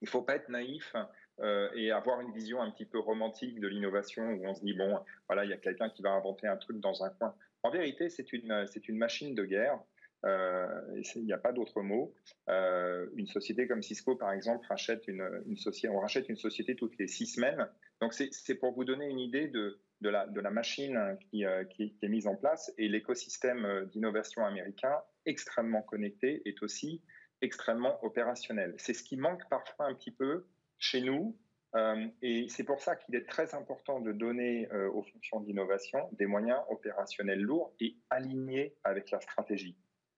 [0.00, 0.94] Il ne faut pas être naïf
[1.40, 4.74] euh, et avoir une vision un petit peu romantique de l'innovation où on se dit,
[4.74, 4.98] bon,
[5.28, 7.34] voilà, il y a quelqu'un qui va inventer un truc dans un coin.
[7.62, 9.78] En vérité, c'est une, machine de guerre.
[10.24, 10.66] Euh,
[11.14, 12.12] il n'y a pas d'autre mot.
[12.48, 16.98] Euh, une société comme Cisco, par exemple, rachète une, société, on rachète une société toutes
[16.98, 17.68] les six semaines.
[18.00, 22.74] Donc, c'est pour vous donner une idée de, la, machine qui, est mise en place
[22.78, 27.02] et l'écosystème d'innovation américain extrêmement connecté est aussi
[27.42, 28.74] extrêmement opérationnel.
[28.78, 30.46] C'est ce qui manque parfois un petit peu
[30.78, 31.36] chez nous.
[31.74, 36.08] Euh, et c'est pour ça qu'il est très important de donner euh, aux fonctions d'innovation
[36.12, 39.76] des moyens opérationnels lourds et alignés avec la stratégie.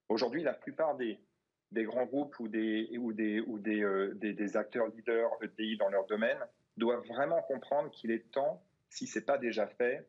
[0.09, 1.21] Aujourd'hui, la plupart des,
[1.73, 6.07] grands groupes ou des, ou des, ou des, euh, des, acteurs leaders ETI dans leur
[6.07, 6.39] domaine
[6.77, 10.09] doivent vraiment comprendre qu'il est temps, si ce n'est pas déjà fait,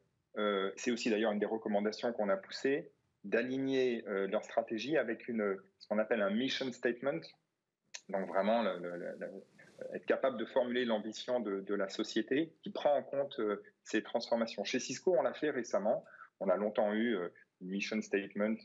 [0.75, 2.91] c'est aussi d'ailleurs une des recommandations qu'on a poussées,
[3.26, 7.22] d'aligner euh, leur stratégie avec ce qu'on appelle un mission statement.
[8.10, 8.64] Donc vraiment
[9.94, 14.64] être capable de formuler l'ambition de, la société qui prend en compte euh, ces transformations.
[14.64, 16.06] Chez Cisco, on l'a fait récemment.
[16.40, 17.18] On a longtemps eu
[17.62, 18.58] une mission statement.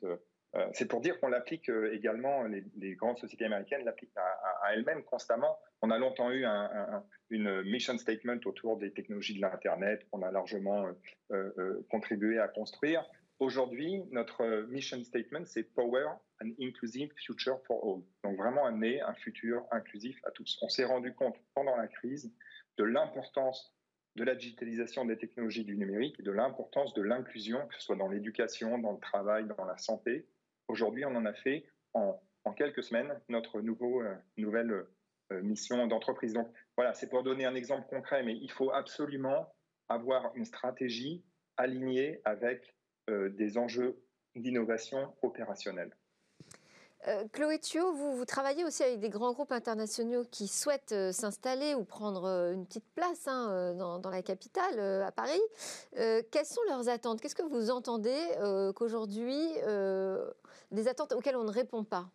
[0.73, 5.57] c'est pour dire qu'on l'applique également, les, grandes sociétés américaines l'appliquent à, elles-mêmes constamment.
[5.81, 6.44] On a longtemps eu
[7.31, 10.88] une mission statement autour des technologies de l'Internet qu'on a largement
[11.88, 13.09] contribué à construire.
[13.40, 16.05] Aujourd'hui, notre mission statement, c'est Power
[16.42, 18.03] an Inclusive Future for All.
[18.22, 20.59] Donc vraiment amener un futur inclusif à tous.
[20.61, 22.31] On s'est rendu compte pendant la crise
[22.76, 23.74] de l'importance
[24.16, 27.96] de la digitalisation des technologies du numérique et de l'importance de l'inclusion, que ce soit
[27.96, 30.26] dans l'éducation, dans le travail, dans la santé.
[30.68, 32.20] Aujourd'hui, on en a fait en,
[32.59, 34.85] quelques semaines notre euh, nouvelle
[35.33, 36.35] euh, mission d'entreprise.
[36.35, 39.50] Donc voilà, c'est pour donner un exemple concret, mais il faut absolument
[39.88, 41.24] avoir une stratégie
[41.57, 43.96] alignée avec euh, des enjeux
[44.36, 45.90] d'innovation opérationnelle.
[47.08, 51.74] Euh, Chloé vous, vous, travaillez aussi avec des grands groupes internationaux qui souhaitent euh, s'installer
[51.74, 55.40] ou prendre une petite place hein, dans, la capitale, à Paris.
[55.94, 57.20] quelles sont leurs attentes?
[57.20, 58.18] Qu'est-ce que vous entendez
[58.76, 59.40] qu'aujourd'hui,
[60.70, 62.10] des attentes auxquelles on ne répond pas?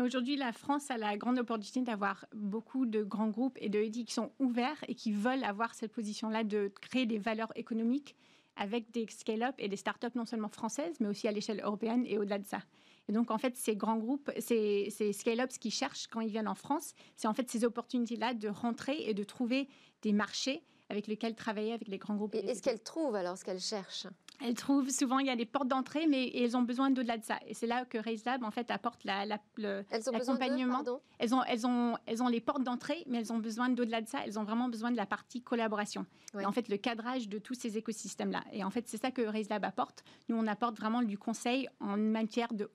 [0.00, 4.06] Aujourd'hui, la France a la grande opportunité d'avoir beaucoup de grands groupes et de EDI
[4.06, 8.16] qui sont ouverts et qui veulent avoir cette position-là de créer des valeurs économiques
[8.56, 12.18] avec des scale-up et des startups non seulement françaises, mais aussi à l'échelle européenne et
[12.18, 12.60] au-delà de ça.
[13.08, 16.54] Et donc, en fait, ces grands groupes, ces, scale-ups qui cherchent quand ils viennent en
[16.54, 19.68] France, c'est en fait ces opportunités-là de rentrer et de trouver
[20.02, 22.34] des marchés avec lesquels travailler avec les grands groupes.
[22.34, 24.06] Et est-ce qu'elles trouvent alors ce qu'elles cherchent?
[24.42, 27.24] Elles trouvent souvent il y a des portes d'entrée, mais elles ont besoin d'au-delà de
[27.24, 27.38] ça.
[27.46, 30.82] Et c'est là que RaiseLab en fait apporte la, l'accompagnement.
[31.18, 34.08] Elles ont, elles ont, elles ont les portes d'entrée, mais elles ont besoin d'au-delà de
[34.08, 34.18] ça.
[34.24, 36.06] Elles ont vraiment besoin de la partie collaboration.
[36.38, 38.42] Et en fait, le cadrage de tous ces écosystèmes-là.
[38.52, 40.02] Et en fait, c'est ça que RaiseLab apporte.
[40.28, 42.70] Nous, on apporte vraiment du conseil en matière de,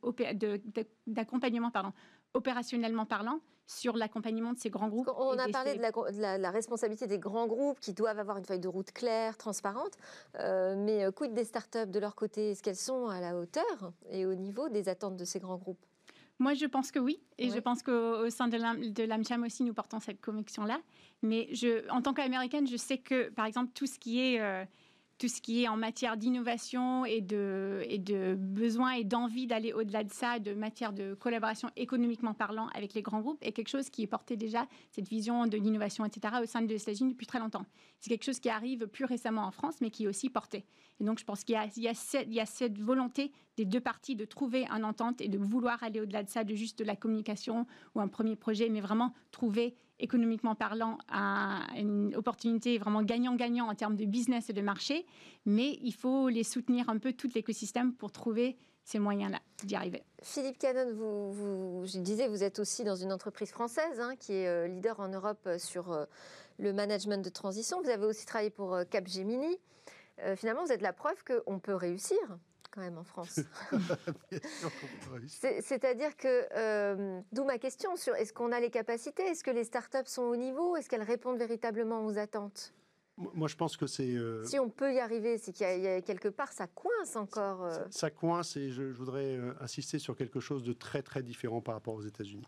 [1.08, 1.92] d'accompagnement, pardon,
[2.34, 5.10] opérationnellement parlant, sur l'accompagnement de ces grands groupes.
[5.18, 8.68] On a parlé de la, responsabilité des grands groupes qui doivent avoir une feuille de
[8.68, 9.92] route claire, transparente,
[10.40, 12.52] euh, mais euh, quid des startups de leur côté?
[12.52, 15.86] Est-ce qu'elles sont à la hauteur et au niveau des attentes de ces grands groupes?
[16.40, 17.20] Moi, je pense que oui.
[17.40, 20.80] Et je pense qu'au sein de l'AMCHAM aussi, nous portons cette conviction-là.
[21.24, 24.68] Mais je, en tant qu'américaine, je sais que, par exemple, tout ce qui est...
[25.18, 29.74] Tout ce qui est en matière d'innovation et de, et de besoin et d'envie d'aller
[29.74, 33.70] au-delà de ça, de matière de collaboration économiquement parlant avec les grands groupes, est quelque
[33.70, 37.26] chose qui est porté déjà, cette vision de l'innovation, etc., au sein des États-Unis depuis
[37.26, 37.66] très longtemps.
[38.00, 40.66] C'est quelque chose qui arrive plus récemment en France, mais qui est aussi porté.
[41.00, 44.26] Et donc, je pense qu'il y, y, y a, cette volonté des deux parties de
[44.26, 47.66] trouver un entente et de vouloir aller au-delà de ça, de juste de la communication
[47.96, 50.98] ou un premier projet, mais vraiment trouver économiquement parlant,
[51.76, 55.06] une opportunité vraiment gagnant-gagnant en termes de business et de marché,
[55.46, 58.58] mais il faut les soutenir un peu tout l'écosystème pour trouver
[58.88, 60.02] ces moyens-là d'y arriver.
[60.22, 64.48] Philippe Cannon, vous, je disais, vous êtes aussi dans une entreprise française hein, qui est
[64.48, 66.06] euh, leader en Europe euh, sur euh,
[66.58, 67.82] le management de transition.
[67.82, 69.60] Vous avez aussi travaillé pour Capgemini.
[70.38, 72.18] finalement, vous êtes la preuve qu'on peut réussir
[72.72, 73.40] quand même en France.
[75.28, 79.24] C'est-à-dire que, euh, d'où ma question sur est-ce qu'on a les capacités?
[79.24, 80.76] Est-ce que les startups sont au niveau?
[80.76, 82.74] Est-ce qu'elles répondent véritablement aux attentes?
[83.18, 84.12] Moi, je pense que c'est.
[84.12, 87.64] Euh, si on peut y arriver, c'est qu'il y, a quelque part, ça coince encore.
[87.64, 87.76] Euh.
[87.90, 91.74] Ça, coince et je, je voudrais insister sur quelque chose de très, très différent par
[91.74, 92.46] rapport aux États-Unis.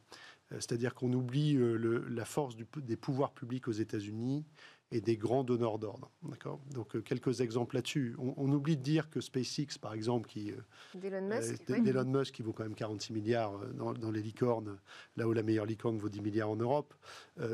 [0.52, 4.46] C'est-à-dire qu'on oublie le, la force du, des pouvoirs publics aux États-Unis
[4.92, 6.10] et des grands donneurs d'ordre.
[6.24, 6.60] D'accord?
[6.72, 8.16] Donc, euh, quelques exemples là-dessus.
[8.18, 10.52] On, oublie de dire que SpaceX, par exemple, qui.
[10.52, 10.56] Euh,
[10.96, 11.70] D'Elon Musk.
[11.70, 14.80] Euh, Musk, qui vaut quand même 46 milliards dans, les licornes,
[15.16, 16.94] là où la meilleure licorne vaut 10 milliards en Europe.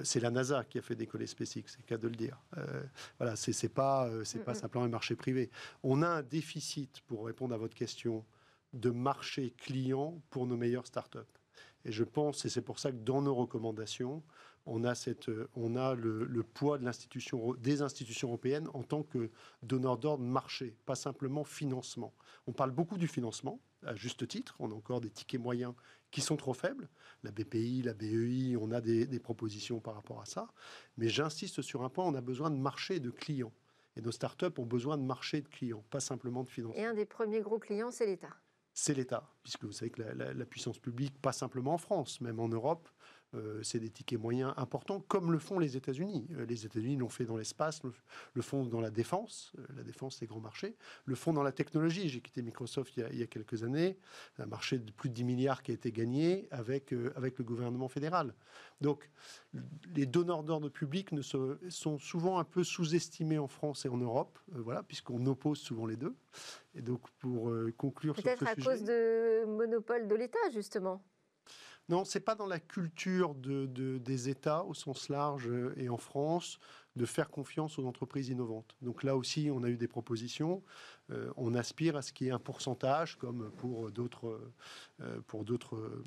[0.03, 2.39] c'est la NASA qui a fait décoller SpaceX, c'est cas de le dire.
[3.19, 5.49] voilà, c'est pas, c'est pas simplement un marché privé.
[5.83, 8.23] On a un déficit, pour répondre à votre question,
[8.73, 11.19] de marché client pour nos meilleures startups.
[11.85, 14.23] Et je pense, et c'est pour ça que dans nos recommandations,
[14.65, 16.85] on a, cette, on a le, poids de
[17.57, 19.29] des institutions européennes en tant que
[19.63, 22.13] donneur d'ordre marché, pas simplement financement.
[22.47, 24.55] On parle beaucoup du financement, à juste titre.
[24.59, 25.73] On a encore des tickets moyens
[26.11, 26.89] qui sont trop faibles.
[27.23, 30.47] La BPI, la BEI, on a des, propositions par rapport à ça.
[30.97, 33.53] Mais j'insiste sur un point, on a besoin de marché de clients.
[33.97, 36.81] Et nos startups ont besoin de marché de clients, pas simplement de financement.
[36.81, 38.35] Et un des premiers gros clients, c'est l'État
[38.77, 42.49] c'est l'État, puisque vous savez que la, puissance publique, pas simplement en France, même en
[42.49, 42.89] Europe,
[43.35, 46.27] Euh, c'est des tickets moyens importants, comme le font les États-Unis.
[46.33, 47.81] Euh, les États-Unis l'ont fait dans l'espace,
[48.33, 49.51] le, font dans la défense.
[49.57, 50.75] Euh, la défense, c'est grand marché.
[51.05, 52.07] Le font dans la technologie.
[52.09, 53.97] J'ai quitté Microsoft il y, a, quelques années.
[54.39, 57.87] Un marché de plus de 10 milliards qui a été gagné avec, avec le gouvernement
[57.87, 58.33] fédéral.
[58.81, 59.09] Donc,
[59.95, 64.37] les donneurs d'ordre public ne sont souvent un peu sous-estimés en France et en Europe,
[64.51, 66.15] voilà, puisqu'on oppose souvent les deux.
[66.75, 68.45] Et donc, pour conclure sur ce sujet...
[68.45, 71.01] Peut-être à cause de monopole de l'État, justement
[71.87, 73.67] non, c'est pas dans la culture de,
[73.97, 76.59] des États au sens large euh, et en France
[76.95, 78.75] de faire confiance aux entreprises innovantes.
[78.81, 80.63] Donc là aussi, on a eu des propositions.
[81.11, 84.39] Euh, on aspire à ce qu'il y ait un pourcentage, comme pour d'autres
[85.01, 86.01] euh, pour d'autres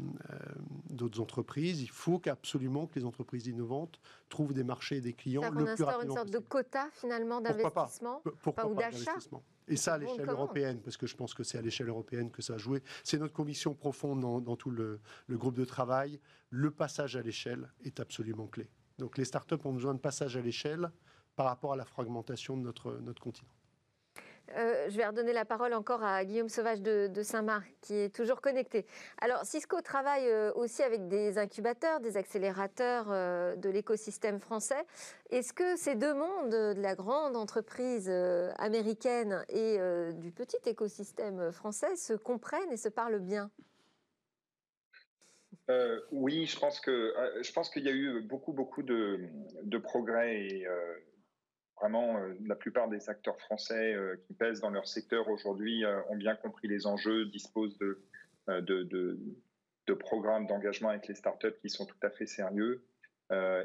[0.88, 1.82] d'autres entreprises.
[1.82, 6.02] Il faut qu'absolument que les entreprises innovantes trouvent des marchés et des clients plus rapidement
[6.02, 8.22] une sorte de quota finalement d'investissement
[8.64, 9.16] ou d'achat
[9.68, 12.42] et ça, à l'échelle européenne, parce que je pense que c'est à l'échelle européenne que
[12.42, 12.82] ça a joué.
[13.04, 15.00] C'est notre conviction profonde dans, tout le,
[15.30, 16.20] groupe de travail.
[16.50, 18.68] Le passage à l'échelle est absolument clé.
[18.98, 20.90] Donc les startups ont besoin de passage à l'échelle
[21.36, 23.50] par rapport à la fragmentation de notre, notre continent.
[24.56, 28.40] Euh, je vais redonner la parole encore à Guillaume Sauvage de, Saint-Marc, qui est toujours
[28.40, 28.86] connecté.
[29.20, 34.84] Alors, Cisco travaille euh, aussi avec des incubateurs, des accélérateurs euh, de l'écosystème français.
[35.30, 38.08] Est-ce que ces deux mondes, de la grande entreprise
[38.58, 39.78] américaine et
[40.14, 43.50] du petit écosystème français, se comprennent et se parlent bien?
[46.10, 49.20] Oui, je pense que je qu'il y a eu beaucoup beaucoup de,
[49.62, 50.64] de progrès
[51.80, 56.00] Vraiment, euh, la plupart des acteurs français euh, qui pèsent dans leur secteur aujourd'hui euh,
[56.08, 58.00] ont bien compris les enjeux, disposent de,
[60.00, 62.84] programmes d'engagement avec les startups qui sont tout à fait sérieux.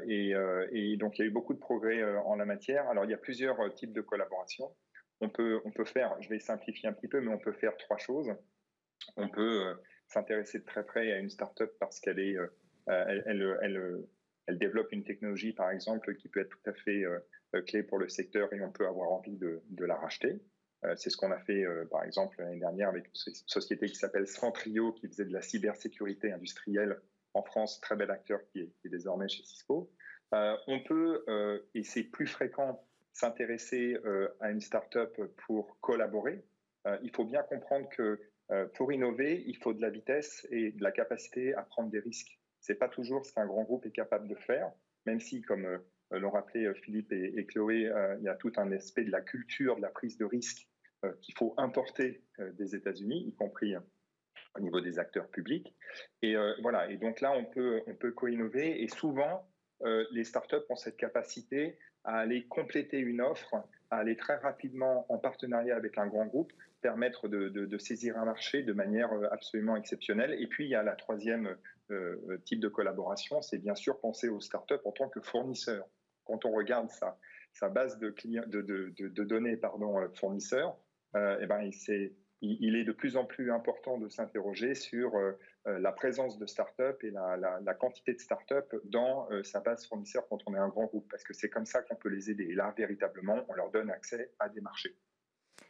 [0.06, 2.88] Et, donc, il y a eu beaucoup de progrès en la matière.
[2.88, 4.74] Alors, il y a plusieurs types de collaboration.
[5.20, 8.34] On peut, faire, je vais simplifier un petit peu, mais on peut faire trois choses.
[9.16, 9.74] On peut
[10.08, 12.36] s'intéresser de très près à une startup parce qu'elle est,
[12.86, 14.04] elle, elle,
[14.52, 17.04] développe une technologie, par exemple, qui peut être tout à fait
[17.54, 20.40] euh, clé pour le secteur et on peut avoir envie de, la racheter.
[20.84, 23.94] Euh, c'est ce qu'on a fait, euh, par exemple, l'année dernière avec une société qui
[23.94, 27.00] s'appelle Centrio, qui faisait de la cybersécurité industrielle
[27.32, 29.90] en France, très bel acteur qui est, désormais chez Cisco.
[30.32, 31.24] on peut,
[31.74, 33.96] et c'est plus fréquent, s'intéresser
[34.38, 36.44] à une start-up pour collaborer.
[37.02, 38.20] il faut bien comprendre que
[38.74, 42.38] pour innover, il faut de la vitesse et de la capacité à prendre des risques.
[42.64, 44.72] C'est pas toujours ce qu'un grand groupe est capable de faire,
[45.04, 45.78] même si, comme euh,
[46.12, 49.20] l'ont rappelé euh, Philippe et, Chloé, euh, il y a tout un aspect de la
[49.20, 50.66] culture, de la prise de risque
[51.20, 53.74] qu'il faut importer des États-Unis, y compris
[54.56, 55.76] au niveau des acteurs publics.
[56.22, 56.90] Et voilà.
[56.90, 58.82] Et donc là, on peut, on peut co-innover.
[58.82, 59.46] Et souvent,
[59.82, 63.54] les startups ont cette capacité à aller compléter une offre,
[63.90, 68.24] à aller très rapidement en partenariat avec un grand groupe, permettre de, de saisir un
[68.24, 70.34] marché de manière absolument exceptionnelle.
[70.40, 71.54] Et puis, il y a la troisième
[72.44, 75.86] type de collaboration, c'est bien sûr penser aux startups en tant que fournisseurs
[76.24, 76.88] quand on regarde
[77.52, 80.76] sa, base de, données pardon, euh, fournisseurs,
[81.16, 81.70] euh, eh ben,
[82.40, 85.32] il, est de plus en plus important de s'interroger sur euh,
[85.64, 90.38] la présence de start-up et la, la, quantité de start-up dans sa base fournisseur quand
[90.46, 92.44] on est un grand groupe, parce que c'est comme ça qu'on peut les aider.
[92.44, 94.94] Et là, véritablement, on leur donne accès à des marchés.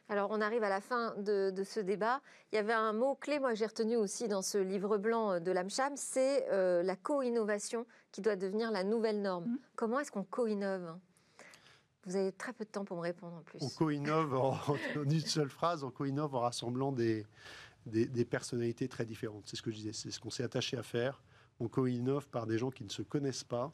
[0.09, 2.21] Alors, on arrive à la fin de, de ce débat.
[2.53, 5.51] Il y avait un mot-clé, moi, que j'ai retenu aussi dans ce livre blanc de
[5.51, 9.47] l'AMCHAM, c'est la co-innovation qui doit devenir la nouvelle norme.
[9.47, 9.59] Mmh.
[9.75, 10.97] Comment est-ce qu'on co-innove
[12.07, 13.59] Vous avez très peu de temps pour me répondre en plus.
[13.61, 14.57] On co-innove en,
[14.97, 17.27] une seule phrase, on co-innove en rassemblant des,
[17.87, 19.45] des, des personnalités très différentes.
[19.47, 21.23] C'est ce que je disais, c'est ce qu'on s'est attaché à faire.
[21.61, 23.71] On co-innove par des gens qui ne se connaissent pas, euh,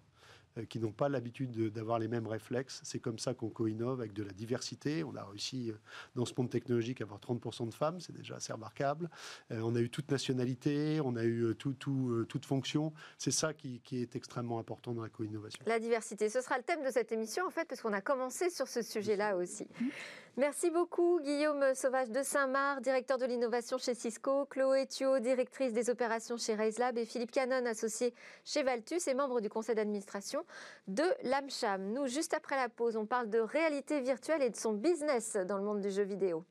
[0.69, 2.81] qui n'ont pas l'habitude d'avoir les mêmes réflexes.
[2.85, 5.05] C'est comme ça qu'on co-innove avec de la diversité.
[5.05, 5.75] On a réussi euh,
[6.15, 9.11] dans ce monde technologique à avoir 30% de femmes, c'est déjà assez remarquable.
[9.51, 11.75] Euh, on a eu toute nationalité, on a eu tout,
[12.29, 12.93] toute fonction.
[13.19, 15.63] C'est ça qui, qui, est extrêmement important dans la co-innovation.
[15.67, 18.51] La diversité, ce sera le thème de cette émission en fait, parce qu'on a commencé
[18.51, 19.67] sur ce sujet-là aussi.
[20.37, 25.91] Merci beaucoup Guillaume Sauvage de Saint-Marc, directeur de l'innovation chez Cisco, Chloé Thuot, directrice des
[25.91, 28.15] opérations chez RaiseLab et Philippe Canon, associé
[28.45, 30.45] chez Valtus et membre du conseil d'administration
[30.87, 31.93] de l'AMCHAM.
[31.93, 35.59] Nous, juste après la pause, on parle de réalité virtuelle et de son business dans
[35.59, 36.45] le monde du jeu vidéo.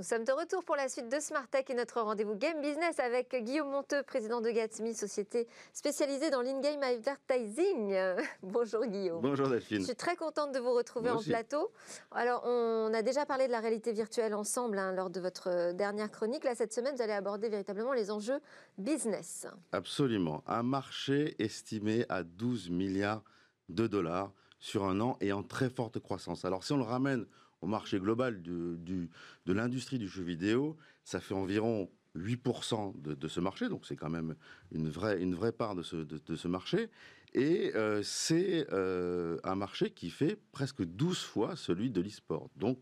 [0.00, 2.98] Nous sommes de retour pour la suite de Smart Tech et notre rendez-vous Game Business
[3.00, 7.98] avec Guillaume Monteux, président de Gatsby, société spécialisée dans l'in-game advertising.
[8.42, 9.20] Bonjour Guillaume.
[9.20, 9.80] Bonjour Delphine.
[9.80, 11.70] Je suis très contente de vous retrouver en plateau.
[12.12, 16.10] Alors, on a déjà parlé de la réalité virtuelle ensemble hein, lors de votre dernière
[16.10, 16.44] chronique.
[16.44, 18.40] Là, cette semaine, vous allez aborder véritablement les enjeux
[18.78, 19.46] business.
[19.72, 20.42] Absolument.
[20.46, 23.22] Un marché estimé à 12 milliards
[23.68, 26.46] de dollars sur un an et en très forte croissance.
[26.46, 27.26] Alors, si on le ramène
[27.60, 29.08] au marché global de
[29.46, 34.34] l'industrie du jeu vidéo, ça fait environ 8% de, ce marché, donc c'est quand même
[34.72, 36.90] une vraie, une vraie part de ce, de, ce marché.
[37.32, 42.50] Et euh, c'est euh, un marché qui fait presque 12 fois celui de l'e-sport.
[42.56, 42.78] Donc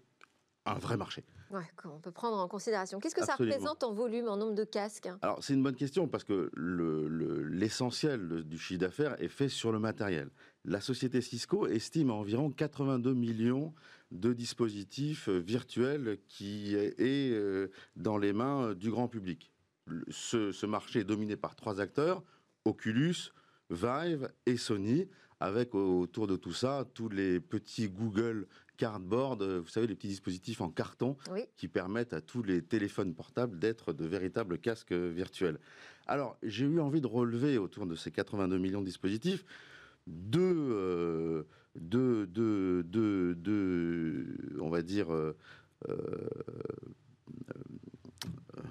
[0.64, 1.24] un vrai marché.
[1.51, 3.01] Ouais, on peut prendre en considération.
[3.01, 5.09] Qu'est-ce que ça représente en volume, en nombre de casques?
[5.22, 9.72] Alors c'est une bonne question parce que l'essentiel le, du chiffre d'affaires est fait sur
[9.72, 10.29] le matériel.
[10.64, 13.72] La société Cisco estime à environ 82 millions
[14.11, 19.52] de dispositifs euh, virtuels qui est euh, dans les mains du grand public.
[20.11, 22.22] Ce, marché est dominé par trois acteurs,
[22.64, 23.32] Oculus,
[23.70, 25.09] Vive et Sony,
[25.40, 28.46] avec autour de tout ça tous les petits Google
[28.76, 31.16] Cardboard, euh, vous savez, les petits dispositifs en carton
[31.56, 35.59] qui permettent à tous les téléphones portables d'être de véritables casques virtuels.
[36.06, 39.44] Alors, j'ai eu envie de relever autour de ces 82 millions de dispositifs
[40.09, 41.44] deux,
[41.80, 44.24] de, de, de, de,
[44.61, 45.36] on va dire, euh,
[45.88, 45.96] euh,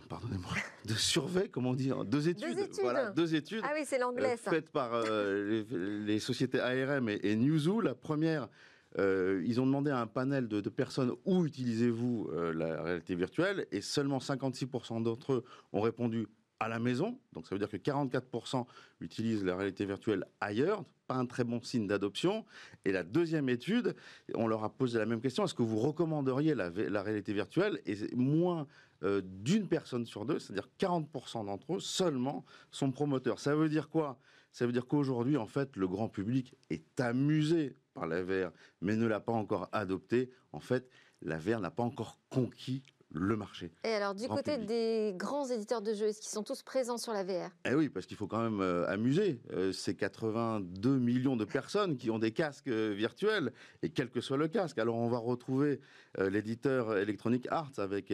[0.10, 0.52] pardonnez-moi,
[0.86, 2.82] de survey, comment dire, deux études, deux études.
[2.82, 3.62] voilà, deux études.
[3.64, 7.82] Ah oui, c'est l'anglais, euh, Faites par les, sociétés ARM et, Newzoo.
[7.82, 8.50] La première,
[8.98, 13.82] ils ont demandé à un panel de, de personnes où utilisez-vous la réalité virtuelle et
[13.82, 16.28] seulement 56% d'entre eux ont répondu
[16.60, 17.20] à la maison.
[17.34, 18.66] Donc ça veut dire que 44%
[19.02, 20.84] utilisent la réalité virtuelle ailleurs.
[21.08, 22.46] Pas un très bon signe d'adoption.
[22.84, 23.96] Et la deuxième étude,
[24.36, 25.46] on leur a posé la même question.
[25.46, 26.70] Est-ce que vous recommanderiez la,
[27.02, 27.82] réalité virtuelle?
[27.86, 28.68] Et moins
[29.04, 33.40] euh, d'une personne sur deux, c'est-à-dire 40% d'entre eux seulement, sont promoteurs.
[33.40, 34.18] Ça veut dire quoi?
[34.52, 38.52] Ça veut dire qu'aujourd'hui, en fait, le grand public est amusé par la VR,
[38.82, 40.32] mais ne l'a pas encore adopté.
[40.52, 40.90] En fait,
[41.22, 42.84] la VR n'a pas encore conquis
[43.18, 43.72] le marché.
[43.84, 47.14] Et alors, du côté des grands éditeurs de jeux, est-ce qu'ils sont tous présents sur
[47.14, 51.36] la VR Eh oui, parce qu'il faut quand même euh, amuser euh, ces 82 millions
[51.36, 53.52] de personnes qui ont des casques euh, virtuels,
[53.84, 54.78] et quel que soit le casque.
[54.78, 55.80] Alors, on va retrouver
[56.18, 58.12] l'éditeur Electronic Arts avec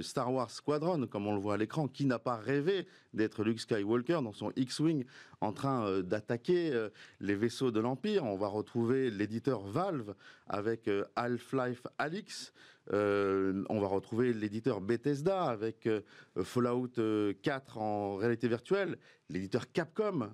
[0.00, 2.86] Star Wars Squadron, comme on le voit à l'écran, qui n'a pas rêvé
[3.16, 5.04] d'être Luke Skywalker dans son X-Wing
[5.40, 6.88] en train d'attaquer
[7.20, 8.24] les vaisseaux de l'Empire.
[8.24, 10.14] On va retrouver l'éditeur Valve
[10.48, 12.52] avec Half-Life Alix.
[12.92, 16.02] Euh, on va retrouver l'éditeur Bethesda avec euh,
[16.42, 18.96] Fallout 4 euh, en réalité virtuelle,
[19.28, 20.30] l'éditeur Capcom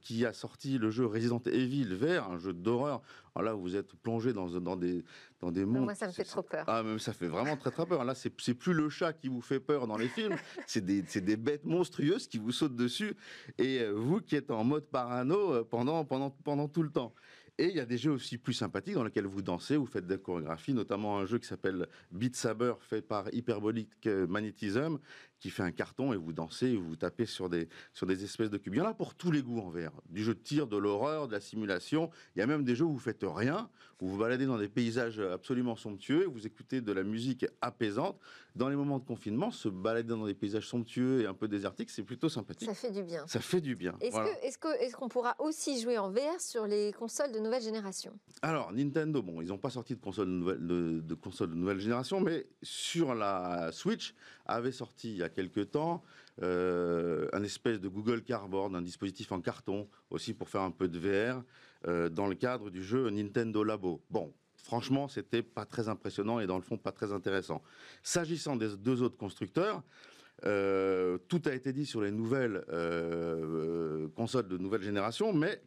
[0.00, 3.02] qui a sorti le jeu Resident Evil vert, un jeu d'horreur.
[3.36, 5.04] Là, vous êtes plongé dans, des,
[5.40, 5.84] dans des mondes.
[5.84, 6.64] Moi, ça me fait trop peur.
[6.68, 8.04] Ah, même ça fait vraiment très très peur.
[8.04, 10.36] Là, c'est plus le chat qui vous fait peur dans les films,
[10.66, 13.16] c'est des, des, bêtes monstrueuses qui vous sautent dessus.
[13.58, 17.12] Et vous qui êtes en mode parano pendant, pendant, pendant tout le temps.
[17.56, 20.06] Et il y a des jeux aussi plus sympathiques dans lesquels vous dansez, vous faites
[20.06, 23.90] des chorégraphies, notamment un jeu qui s'appelle Beat Saber, fait par Hyperbolic
[24.28, 24.98] Magnetism,
[25.44, 28.48] qui fait un carton et vous dansez et vous tapez sur des, sur des espèces
[28.48, 28.76] de cubes.
[28.76, 29.92] Il y en a pour tous les goûts en VR.
[30.08, 32.08] Du jeu de tir, de l'horreur, de la simulation.
[32.34, 33.68] Il y a même des jeux où vous faites rien,
[34.00, 38.18] où vous baladez dans des paysages absolument somptueux, vous écoutez de la musique apaisante.
[38.54, 41.90] Dans les moments de confinement, se balader dans des paysages somptueux et un peu désertiques,
[41.90, 42.68] c'est plutôt sympathique.
[42.68, 43.26] Ça fait du bien.
[43.26, 43.96] Ça fait du bien.
[44.00, 47.62] Est-ce est qu'on est qu'on pourra aussi jouer en VR sur les consoles de nouvelle
[47.62, 48.18] génération?
[48.40, 51.54] Alors, Nintendo, bon, ils n'ont pas sorti de console de nouvelle, de, de console de
[51.56, 54.14] nouvelle génération, mais sur la Switch,
[54.46, 56.02] avait sorti il y a quelques temps
[56.42, 60.88] euh, un espèce de Google Cardboard, un dispositif en carton aussi pour faire un peu
[60.88, 61.42] de VR
[61.86, 64.02] euh, dans le cadre du jeu Nintendo Labo.
[64.10, 67.62] Bon, franchement, c'était pas très impressionnant et dans le fond pas très intéressant.
[68.02, 69.82] S'agissant des deux autres constructeurs,
[70.44, 72.64] euh, tout a été dit sur les nouvelles
[74.16, 75.62] consoles de nouvelle génération, mais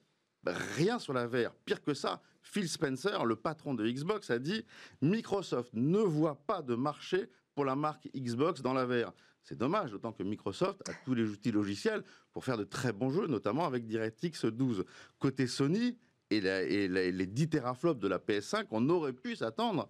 [0.46, 1.54] rien sur la VR.
[1.66, 4.66] Pire que ça, Phil Spencer, le patron de Xbox, a dit
[5.02, 9.12] Microsoft ne voit pas de marché pour la marque Xbox dans la VR.
[9.42, 13.10] C'est dommage, d'autant que Microsoft a tous les outils logiciels pour faire de très bons
[13.10, 14.86] jeux, notamment avec DirectX 12.
[15.18, 15.98] Côté Sony
[16.30, 19.90] et, les 10 teraflops de la PS5, on aurait pu s'attendre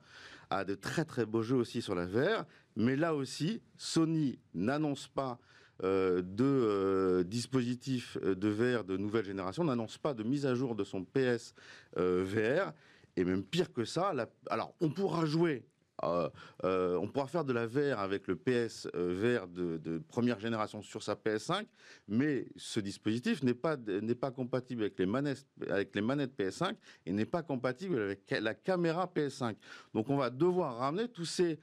[0.49, 2.45] à de très très beaux jeux aussi sur la VR.
[2.78, 5.38] Mais là aussi, Sony n'annonce pas
[5.84, 10.74] euh, de euh, dispositifs de VR de nouvelle génération, n'annonce pas de mise à jour
[10.74, 11.53] de son PS
[11.97, 12.72] euh, VR.
[13.18, 14.13] Et même pire que ça,
[14.49, 15.65] alors on pourra jouer
[16.03, 16.29] euh,
[16.63, 20.81] euh, on pourra faire de la VR avec le PS euh, VR de, première génération
[20.81, 21.65] sur sa PS5,
[22.07, 26.75] mais ce dispositif n'est pas, n'est pas compatible avec les, manettes, avec les manettes PS5
[27.05, 29.55] et n'est pas compatible avec la caméra PS5.
[29.93, 31.59] Donc on va devoir ramener tous ces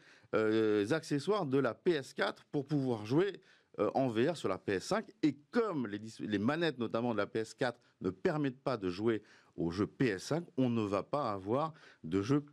[0.91, 3.41] accessoires de la PS4 pour pouvoir jouer
[3.79, 5.05] en VR sur la PS5.
[5.23, 9.23] Et comme les, les, manettes, notamment de la PS4, ne permettent pas de jouer
[9.57, 11.73] aux jeux PS5, on ne va pas avoir
[12.03, 12.45] de jeux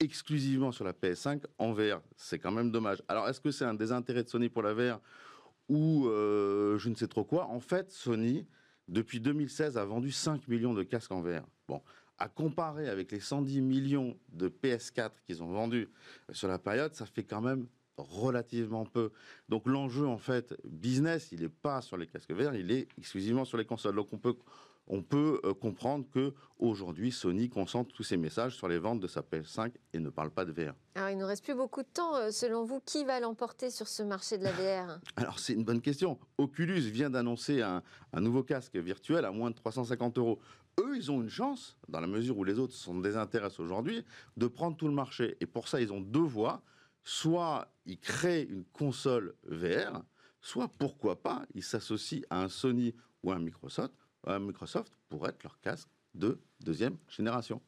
[0.00, 2.00] exclusivement sur la PS5 en VR.
[2.16, 3.02] C'est quand même dommage.
[3.08, 5.00] Alors, est-ce que c'est un désintérêt de Sony pour la VR
[5.68, 8.46] ou euh, je ne sais trop quoi En fait, Sony,
[8.88, 11.46] depuis 2016, a vendu 5 millions de casques en VR.
[11.66, 11.82] Bon,
[12.18, 15.88] à comparer avec les 110 millions de PS4 qu'ils ont vendus
[16.30, 17.66] sur la période, ça fait quand même
[17.98, 19.10] relativement peu.
[19.48, 23.44] Donc l'enjeu, en fait, business, il n'est pas sur les casques verts, il est exclusivement
[23.44, 23.96] sur les consoles.
[23.96, 24.36] Donc on peut,
[24.86, 29.06] on peut euh, comprendre que aujourd'hui Sony concentre tous ses messages sur les ventes de
[29.06, 30.74] sa PS5 et ne parle pas de VR.
[30.94, 32.14] Alors il ne reste plus beaucoup de temps.
[32.16, 35.64] Euh, selon vous, qui va l'emporter sur ce marché de la VR Alors c'est une
[35.64, 36.18] bonne question.
[36.38, 37.82] Oculus vient d'annoncer un,
[38.12, 40.38] un nouveau casque virtuel à moins de 350 euros
[40.78, 44.04] eux, ils ont une chance, dans la mesure où les autres sont désintéressés aujourd'hui,
[44.36, 45.36] de prendre tout le marché.
[45.40, 46.62] Et pour ça, ils ont deux voies
[47.06, 50.02] soit ils créent une console VR,
[50.40, 53.94] soit pourquoi pas ils s'associent à un Sony ou à un Microsoft,
[54.24, 57.62] un Microsoft pour être leur casque de deuxième génération.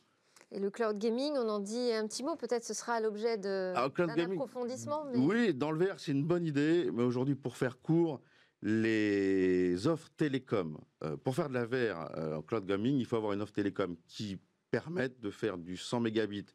[0.50, 3.74] Et le cloud gaming, on en dit un petit mot, peut-être ce sera l'objet d'un
[3.74, 5.06] approfondissement.
[5.14, 8.20] Oui, dans le VR, c'est une bonne idée, mais aujourd'hui, pour faire court,
[8.62, 13.16] les offres télécom, euh, pour faire de la VR euh, en cloud gaming, il faut
[13.16, 16.46] avoir une offre télécom qui permettent de faire du 100 mégabits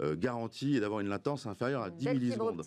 [0.00, 2.62] euh, garanti et d'avoir une latence inférieure à 10 millisecondes.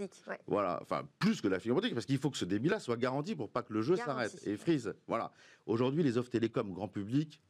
[0.47, 3.35] Voilà, enfin plus que la fibre optique, parce qu'il faut que ce débit-là soit garanti
[3.35, 4.93] pour pas que le jeu s'arrête et frise.
[5.07, 5.31] Voilà.
[5.65, 7.41] Aujourd'hui, les offres télécom grand public,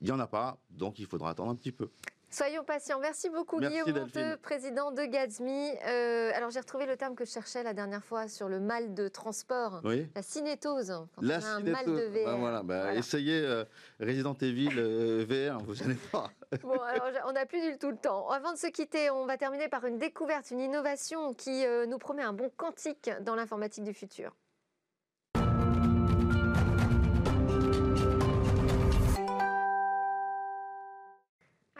[0.00, 1.88] il n'y en a pas, donc il faudra attendre un petit peu.
[2.34, 2.98] Soyons patients.
[2.98, 5.70] Merci beaucoup Guillaume Monteux, président de Gatsby.
[5.86, 8.92] Euh, alors j'ai retrouvé le terme que je cherchais la dernière fois sur le mal
[8.92, 10.90] de transport, la cinétose.
[11.20, 12.24] la on a un mal de VR.
[12.24, 13.64] Ben voilà, bah, Essayez euh,
[14.00, 16.28] Resident Evil euh, VR, vous n'allez pas.
[16.62, 18.28] bon, alors on n'a plus du tout le temps.
[18.30, 22.22] Avant de se quitter, on va terminer par une découverte, une innovation qui nous promet
[22.22, 24.34] un bon quantique dans l'informatique du futur.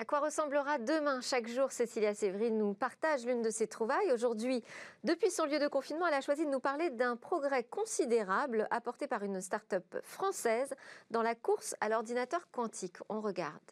[0.05, 4.13] À quoi ressemblera demain Chaque jour, Cécilia Séverine nous partage l'une de ses trouvailles.
[4.13, 4.63] Aujourd'hui,
[5.03, 9.07] depuis son lieu de confinement, elle a choisi de nous parler d'un progrès considérable apporté
[9.07, 10.75] par une start-up française
[11.11, 12.99] dans la course à l'ordinateur quantique.
[13.09, 13.63] On regarde.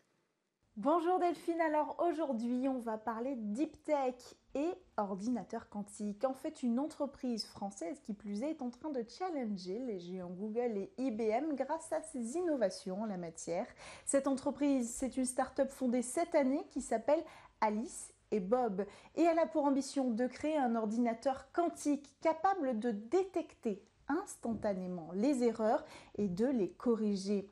[0.79, 4.15] Bonjour Delphine, alors aujourd'hui on va parler Deep Tech
[4.55, 6.25] et ordinateur quantique.
[6.25, 10.31] En fait, une entreprise française qui plus est est en train de challenger les géants
[10.31, 13.67] Google et IBM grâce à ses innovations en la matière.
[14.07, 17.23] Cette entreprise, c'est une start-up fondée cette année qui s'appelle
[17.61, 22.93] Alice et Bob et elle a pour ambition de créer un ordinateur quantique capable de
[22.93, 25.85] détecter instantanément les erreurs
[26.17, 27.47] et de les corriger.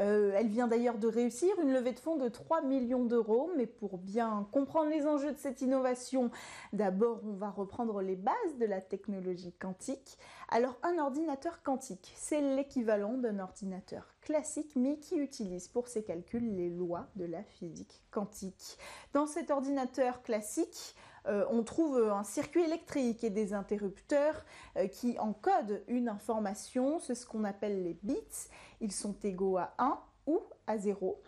[0.00, 3.66] Euh, elle vient d'ailleurs de réussir une levée de fonds de 3 millions d'euros, mais
[3.66, 6.30] pour bien comprendre les enjeux de cette innovation,
[6.72, 10.18] d'abord on va reprendre les bases de la technologie quantique.
[10.48, 16.56] Alors un ordinateur quantique, c'est l'équivalent d'un ordinateur classique, mais qui utilise pour ses calculs
[16.56, 18.78] les lois de la physique quantique.
[19.12, 20.94] Dans cet ordinateur classique,
[21.26, 24.44] euh, on trouve un circuit électrique et des interrupteurs
[24.76, 28.48] euh, qui encodent une information, c'est ce qu'on appelle les bits.
[28.80, 31.20] Ils sont égaux à 1 ou à 0.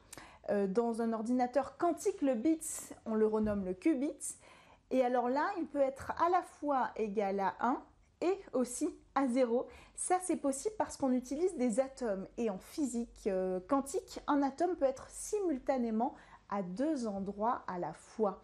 [0.51, 4.37] Euh, dans un ordinateur quantique, le bit, on le renomme le qubit.
[4.91, 7.83] Et alors là, il peut être à la fois égal à 1
[8.23, 9.67] et aussi à 0.
[9.95, 12.27] Ça, c'est possible parce qu'on utilise des atomes.
[12.39, 13.29] Et en physique
[13.69, 16.15] quantique, un atome peut être simultanément
[16.51, 18.43] à deux endroits à la fois.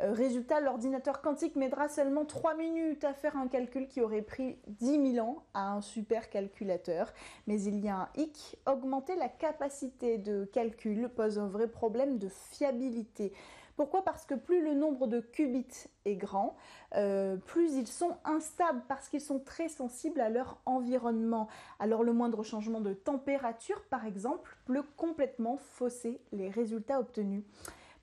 [0.00, 4.56] Euh, résultat, l'ordinateur quantique mettra seulement 3 minutes à faire un calcul qui aurait pris
[4.66, 7.12] 10 000 ans à un supercalculateur.
[7.46, 12.18] Mais il y a un hic, augmenter la capacité de calcul pose un vrai problème
[12.18, 13.32] de fiabilité.
[13.76, 14.04] Pourquoi?
[14.04, 16.56] Parce que plus le nombre de qubits est grand,
[16.94, 21.48] euh, plus ils sont instables parce qu'ils sont très sensibles à leur environnement.
[21.78, 27.44] Alors le moindre changement de température, par exemple, peut complètement fausser les résultats obtenus.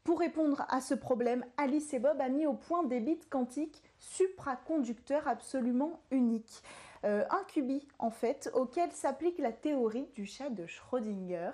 [0.10, 3.84] Pour répondre à ce problème, Alice et Bob a mis au point des bits quantiques
[3.99, 6.64] supraconducteurs absolument uniques.
[7.05, 11.51] Euh, un qubit en fait auquel s'applique la théorie du chat de Schrödinger.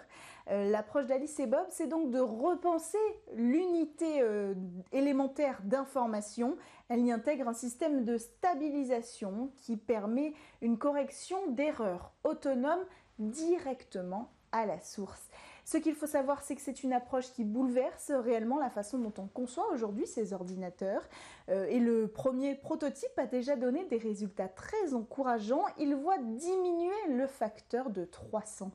[0.51, 2.97] Euh, l'approche d'Alice et Bob, c'est donc de repenser
[3.33, 4.53] l'unité euh,
[4.93, 6.55] élémentaire d'information.
[6.87, 12.85] Elle y intègre un système de stabilisation qui permet une correction d'erreurs autonomes
[13.19, 15.29] directement à la source.
[15.65, 19.13] Ce qu'il faut savoir, c'est que c'est une approche qui bouleverse réellement la façon dont
[19.17, 21.01] on conçoit aujourd'hui ces ordinateurs.
[21.49, 25.65] Euh, et le premier prototype a déjà donné des résultats très encourageants.
[25.79, 28.71] Il voit diminuer le facteur de 300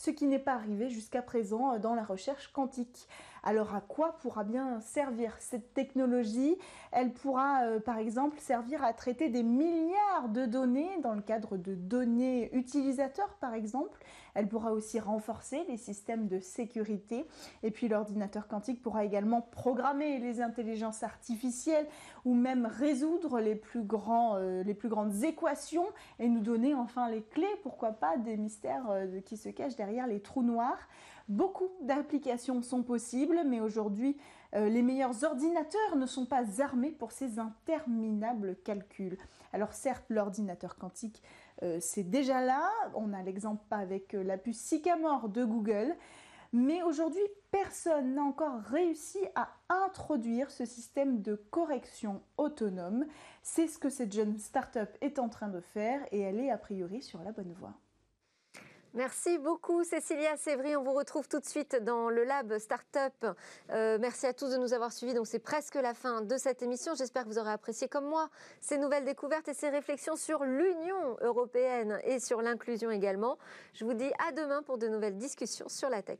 [0.00, 3.06] ce qui n'est pas arrivé jusqu'à présent euh, dans la recherche quantique.
[3.42, 6.56] Alors à quoi pourra bien servir cette technologie?
[6.92, 11.56] Elle pourra euh, par exemple servir à traiter des milliards de données dans le cadre
[11.56, 13.98] de données utilisateurs par exemple.
[14.34, 17.26] Elle pourra aussi renforcer les systèmes de sécurité
[17.62, 21.86] et puis l'ordinateur quantique pourra également programmer les intelligences artificielles
[22.24, 25.86] ou même résoudre les plus, euh, grandes équations
[26.18, 30.06] et nous donner enfin les clés, pourquoi pas, des mystères euh, qui se cachent derrière
[30.06, 30.78] les trous noirs.
[31.30, 34.18] Beaucoup d'applications sont possibles, mais aujourd'hui,
[34.54, 39.16] euh, les meilleurs ordinateurs ne sont pas armés pour ces interminables calculs.
[39.52, 41.22] Alors certes, l'ordinateur quantique,
[41.80, 42.70] c'est déjà là.
[42.94, 45.94] On a l'exemple avec la puce Sycamore de Google.
[46.52, 47.22] Mais aujourd'hui,
[47.52, 53.06] personne n'a encore réussi à introduire ce système de correction autonome.
[53.42, 56.58] C'est ce que cette jeune start-up est en train de faire et elle est a
[56.58, 57.74] priori sur la bonne voie.
[58.94, 60.74] Merci beaucoup Cécilia Sévry.
[60.74, 63.24] On vous retrouve tout de suite dans le lab Startup.
[63.70, 65.14] Euh, merci à tous de nous avoir suivis.
[65.14, 66.96] Donc c'est presque la fin de cette émission.
[66.96, 68.28] J'espère que vous aurez apprécié comme moi
[68.60, 73.38] ces nouvelles découvertes et ces réflexions sur l'Union européenne et sur l'inclusion également.
[73.74, 76.18] Je vous dis à demain pour de nouvelles discussions sur la tech.